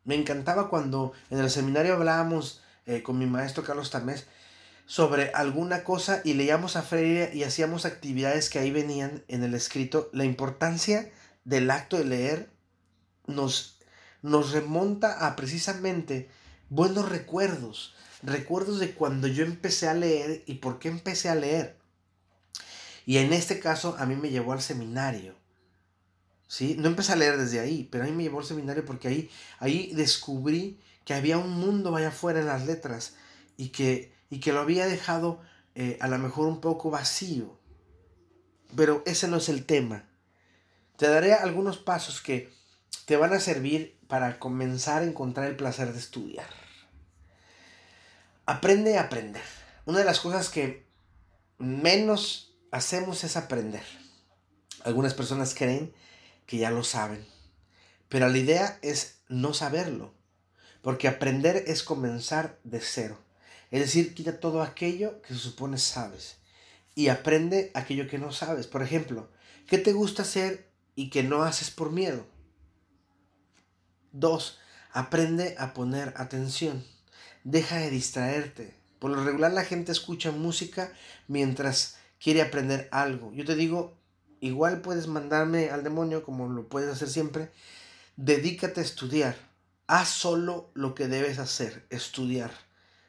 Me 0.06 0.16
encantaba 0.16 0.72
cuando 0.72 1.14
en 1.30 1.38
el 1.38 1.52
seminario 1.52 1.94
hablábamos 1.94 2.64
eh, 2.88 3.04
con 3.04 3.20
mi 3.20 3.28
maestro 3.28 3.64
Carlos 3.64 3.92
Tamés 3.92 4.26
sobre 4.86 5.32
alguna 5.34 5.84
cosa 5.84 6.22
y 6.24 6.34
leíamos 6.34 6.76
a 6.76 6.84
Freire 6.84 7.32
y 7.34 7.44
hacíamos 7.44 7.86
actividades 7.86 8.50
que 8.50 8.60
ahí 8.60 8.72
venían 8.72 9.24
en 9.28 9.44
el 9.44 9.54
escrito. 9.54 10.10
La 10.14 10.26
importancia 10.26 11.12
del 11.44 11.72
acto 11.72 11.98
de 11.98 12.06
leer 12.06 12.50
nos 13.28 13.76
nos 14.26 14.54
remonta 14.54 15.28
a 15.28 15.36
precisamente 15.36 16.30
buenos 16.70 17.10
recuerdos, 17.10 17.94
recuerdos 18.24 18.80
de 18.80 18.96
cuando 18.96 19.28
yo 19.28 19.46
empecé 19.46 19.88
a 19.88 19.94
leer 19.94 20.44
y 20.48 20.56
por 20.56 20.80
qué 20.80 20.88
empecé 20.88 21.30
a 21.30 21.36
leer. 21.36 21.78
Y 23.06 23.18
en 23.18 23.34
este 23.34 23.60
caso 23.60 23.96
a 24.00 24.08
mí 24.08 24.16
me 24.16 24.32
llevó 24.32 24.54
al 24.54 24.64
seminario. 24.64 25.36
¿Sí? 26.48 26.76
No 26.80 26.88
empecé 26.88 27.14
a 27.14 27.18
leer 27.18 27.38
desde 27.38 27.60
ahí, 27.60 27.88
pero 27.92 28.04
a 28.04 28.08
mí 28.08 28.14
me 28.14 28.24
llevó 28.24 28.40
al 28.40 28.46
seminario 28.46 28.84
porque 28.84 29.08
ahí, 29.08 29.30
ahí 29.60 29.92
descubrí 29.94 30.80
que 31.04 31.14
había 31.14 31.38
un 31.38 31.52
mundo 31.52 31.96
allá 31.96 32.08
afuera 32.08 32.40
en 32.40 32.48
las 32.48 32.66
letras 32.66 33.14
y 33.58 33.70
que, 33.70 34.12
y 34.30 34.40
que 34.40 34.54
lo 34.54 34.60
había 34.60 34.88
dejado 34.88 35.42
eh, 35.76 35.98
a 36.02 36.08
lo 36.08 36.18
mejor 36.18 36.48
un 36.48 36.62
poco 36.62 36.90
vacío. 36.90 37.58
Pero 38.76 39.04
ese 39.06 39.28
no 39.28 39.38
es 39.38 39.50
el 39.50 39.66
tema. 39.66 40.06
Te 40.98 41.08
daré 41.08 41.34
algunos 41.34 41.78
pasos 41.78 42.22
que 42.22 42.54
te 43.06 43.18
van 43.18 43.34
a 43.34 43.40
servir 43.40 44.00
para 44.08 44.40
comenzar 44.40 45.02
a 45.02 45.06
encontrar 45.06 45.48
el 45.48 45.56
placer 45.56 45.94
de 45.94 46.00
estudiar. 46.00 46.50
Aprende 48.46 48.98
a 48.98 49.02
aprender. 49.02 49.44
Una 49.86 50.00
de 50.00 50.06
las 50.06 50.20
cosas 50.20 50.50
que 50.50 50.86
menos 51.58 52.56
hacemos 52.72 53.24
es 53.24 53.38
aprender. 53.38 53.84
Algunas 54.84 55.14
personas 55.14 55.56
creen 55.56 55.94
que 56.46 56.58
ya 56.58 56.70
lo 56.70 56.84
saben, 56.84 57.26
pero 58.08 58.30
la 58.30 58.38
idea 58.38 58.78
es 58.82 59.22
no 59.28 59.54
saberlo, 59.54 60.14
porque 60.82 61.08
aprender 61.08 61.64
es 61.68 61.82
comenzar 61.82 62.60
de 62.64 62.80
cero. 62.82 63.25
Es 63.76 63.82
decir, 63.82 64.14
quita 64.14 64.40
todo 64.40 64.62
aquello 64.62 65.22
que 65.22 65.34
se 65.34 65.40
supone 65.42 65.78
sabes 65.78 66.38
y 66.96 67.10
aprende 67.10 67.72
aquello 67.74 68.08
que 68.08 68.18
no 68.18 68.32
sabes. 68.32 68.68
Por 68.68 68.82
ejemplo, 68.82 69.28
¿qué 69.68 69.78
te 69.78 69.92
gusta 69.92 70.22
hacer 70.22 70.70
y 70.96 71.10
que 71.10 71.24
no 71.24 71.44
haces 71.44 71.72
por 71.72 71.92
miedo? 71.92 72.26
Dos, 74.14 74.60
aprende 74.94 75.56
a 75.60 75.74
poner 75.74 76.14
atención. 76.16 76.86
Deja 77.44 77.76
de 77.76 77.90
distraerte. 77.90 78.74
Por 78.98 79.12
lo 79.12 79.22
regular 79.26 79.52
la 79.52 79.66
gente 79.66 79.92
escucha 79.92 80.32
música 80.32 80.94
mientras 81.28 81.98
quiere 82.18 82.42
aprender 82.42 82.88
algo. 82.94 83.34
Yo 83.34 83.44
te 83.44 83.58
digo, 83.58 83.98
igual 84.40 84.80
puedes 84.80 85.08
mandarme 85.08 85.70
al 85.70 85.84
demonio 85.84 86.24
como 86.24 86.48
lo 86.48 86.70
puedes 86.70 86.90
hacer 86.90 87.10
siempre. 87.10 87.52
Dedícate 88.16 88.80
a 88.80 88.86
estudiar. 88.86 89.36
Haz 89.86 90.08
solo 90.08 90.72
lo 90.76 90.96
que 90.96 91.10
debes 91.10 91.40
hacer, 91.40 91.86
estudiar. 91.90 92.65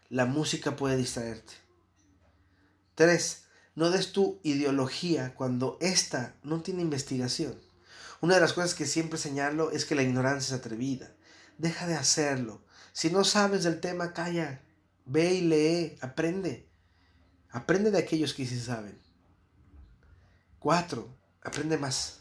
La 0.08 0.24
música 0.24 0.76
puede 0.76 0.96
distraerte. 0.96 1.54
3. 2.94 3.44
No 3.74 3.90
des 3.90 4.12
tu 4.12 4.40
ideología 4.44 5.34
cuando 5.34 5.78
ésta 5.80 6.36
no 6.44 6.62
tiene 6.62 6.82
investigación. 6.82 7.60
Una 8.20 8.36
de 8.36 8.40
las 8.40 8.52
cosas 8.52 8.74
que 8.74 8.86
siempre 8.86 9.18
señalo 9.18 9.72
es 9.72 9.84
que 9.84 9.96
la 9.96 10.04
ignorancia 10.04 10.54
es 10.54 10.60
atrevida. 10.60 11.12
Deja 11.58 11.88
de 11.88 11.96
hacerlo. 11.96 12.62
Si 12.92 13.10
no 13.10 13.24
sabes 13.24 13.64
del 13.64 13.80
tema, 13.80 14.12
calla. 14.12 14.62
Ve 15.06 15.34
y 15.34 15.40
lee, 15.40 15.98
aprende. 16.00 16.68
Aprende 17.50 17.90
de 17.90 17.98
aquellos 17.98 18.32
que 18.32 18.46
sí 18.46 18.60
saben. 18.60 18.98
4. 20.60 21.16
Aprende 21.42 21.78
más. 21.78 22.20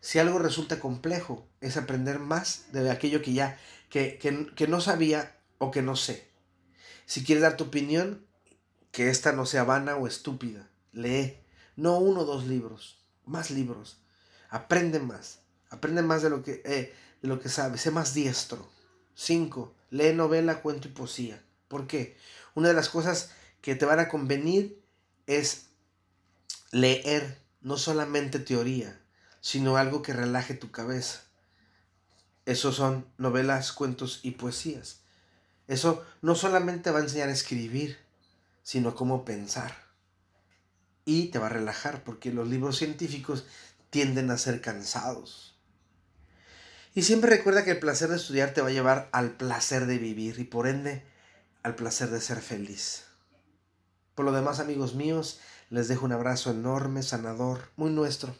Si 0.00 0.20
algo 0.20 0.38
resulta 0.38 0.78
complejo, 0.78 1.48
es 1.60 1.76
aprender 1.76 2.20
más 2.20 2.66
de 2.70 2.88
aquello 2.90 3.22
que 3.22 3.32
ya, 3.32 3.58
que, 3.90 4.18
que 4.18 4.68
no 4.68 4.80
sabía 4.80 5.36
o 5.58 5.72
que 5.72 5.82
no 5.82 5.96
sé. 5.96 6.27
Si 7.08 7.24
quieres 7.24 7.40
dar 7.40 7.56
tu 7.56 7.64
opinión, 7.64 8.22
que 8.92 9.08
esta 9.08 9.32
no 9.32 9.46
sea 9.46 9.64
vana 9.64 9.96
o 9.96 10.06
estúpida. 10.06 10.68
Lee, 10.92 11.38
no 11.74 11.96
uno 11.96 12.20
o 12.20 12.24
dos 12.26 12.46
libros, 12.46 12.98
más 13.24 13.50
libros. 13.50 13.96
Aprende 14.50 15.00
más, 15.00 15.40
aprende 15.70 16.02
más 16.02 16.20
de 16.20 16.28
lo 16.28 16.42
que, 16.42 16.60
eh, 16.66 16.94
de 17.22 17.28
lo 17.28 17.40
que 17.40 17.48
sabes, 17.48 17.80
sé 17.80 17.90
más 17.90 18.12
diestro. 18.12 18.68
5. 19.14 19.74
Lee 19.88 20.12
novela, 20.12 20.60
cuento 20.60 20.88
y 20.88 20.90
poesía. 20.90 21.42
¿Por 21.68 21.86
qué? 21.86 22.18
Una 22.54 22.68
de 22.68 22.74
las 22.74 22.90
cosas 22.90 23.30
que 23.62 23.74
te 23.74 23.86
van 23.86 24.00
a 24.00 24.08
convenir 24.08 24.84
es 25.26 25.70
leer 26.72 27.40
no 27.62 27.78
solamente 27.78 28.38
teoría, 28.38 29.00
sino 29.40 29.78
algo 29.78 30.02
que 30.02 30.12
relaje 30.12 30.52
tu 30.52 30.70
cabeza. 30.70 31.22
Esos 32.44 32.76
son 32.76 33.06
novelas, 33.16 33.72
cuentos 33.72 34.20
y 34.22 34.32
poesías. 34.32 35.07
Eso 35.68 36.04
no 36.22 36.34
solamente 36.34 36.90
va 36.90 36.98
a 36.98 37.02
enseñar 37.02 37.28
a 37.28 37.32
escribir, 37.32 37.98
sino 38.62 38.94
cómo 38.94 39.24
pensar 39.24 39.88
y 41.08 41.28
te 41.28 41.38
va 41.38 41.46
a 41.46 41.48
relajar 41.48 42.04
porque 42.04 42.30
los 42.34 42.46
libros 42.48 42.76
científicos 42.76 43.46
tienden 43.88 44.30
a 44.30 44.36
ser 44.36 44.60
cansados. 44.60 45.56
Y 46.94 47.00
siempre 47.00 47.30
recuerda 47.30 47.64
que 47.64 47.70
el 47.70 47.78
placer 47.78 48.10
de 48.10 48.16
estudiar 48.16 48.52
te 48.52 48.60
va 48.60 48.68
a 48.68 48.72
llevar 48.72 49.08
al 49.12 49.30
placer 49.30 49.86
de 49.86 49.96
vivir 49.96 50.38
y 50.38 50.44
por 50.44 50.66
ende 50.66 51.02
al 51.62 51.76
placer 51.76 52.10
de 52.10 52.20
ser 52.20 52.42
feliz. 52.42 53.04
Por 54.14 54.26
lo 54.26 54.32
demás, 54.32 54.60
amigos 54.60 54.94
míos, 54.94 55.40
les 55.70 55.88
dejo 55.88 56.04
un 56.04 56.12
abrazo 56.12 56.50
enorme, 56.50 57.02
sanador, 57.02 57.70
muy 57.76 57.90
nuestro. 57.90 58.36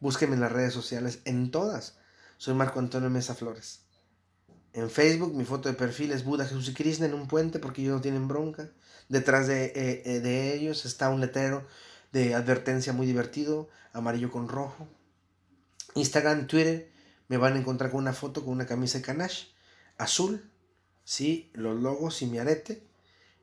Búsquenme 0.00 0.34
en 0.34 0.40
las 0.40 0.50
redes 0.50 0.74
sociales, 0.74 1.20
en 1.24 1.52
todas. 1.52 1.98
Soy 2.36 2.54
Marco 2.54 2.80
Antonio 2.80 3.10
Mesa 3.10 3.36
Flores. 3.36 3.82
En 4.72 4.88
Facebook 4.90 5.34
mi 5.34 5.44
foto 5.44 5.68
de 5.68 5.74
perfil 5.74 6.12
es 6.12 6.24
Buda, 6.24 6.44
Jesús 6.44 6.68
y 6.68 6.74
Krishna 6.74 7.06
en 7.06 7.14
un 7.14 7.26
puente 7.26 7.58
porque 7.58 7.82
ellos 7.82 7.94
no 7.94 8.00
tienen 8.00 8.28
bronca. 8.28 8.70
Detrás 9.08 9.46
de, 9.48 9.66
eh, 9.66 10.02
eh, 10.04 10.20
de 10.20 10.54
ellos 10.54 10.84
está 10.84 11.10
un 11.10 11.20
letrero 11.20 11.66
de 12.12 12.34
advertencia 12.34 12.92
muy 12.92 13.06
divertido, 13.06 13.68
amarillo 13.92 14.30
con 14.30 14.48
rojo. 14.48 14.88
Instagram, 15.94 16.46
Twitter, 16.46 16.90
me 17.28 17.36
van 17.36 17.54
a 17.54 17.58
encontrar 17.58 17.90
con 17.90 17.98
una 17.98 18.12
foto 18.12 18.44
con 18.44 18.52
una 18.52 18.66
camisa 18.66 18.98
de 18.98 19.04
canache 19.04 19.48
azul, 20.00 20.50
sí, 21.04 21.50
los 21.54 21.78
logos 21.80 22.22
y 22.22 22.26
mi 22.26 22.38
arete. 22.38 22.82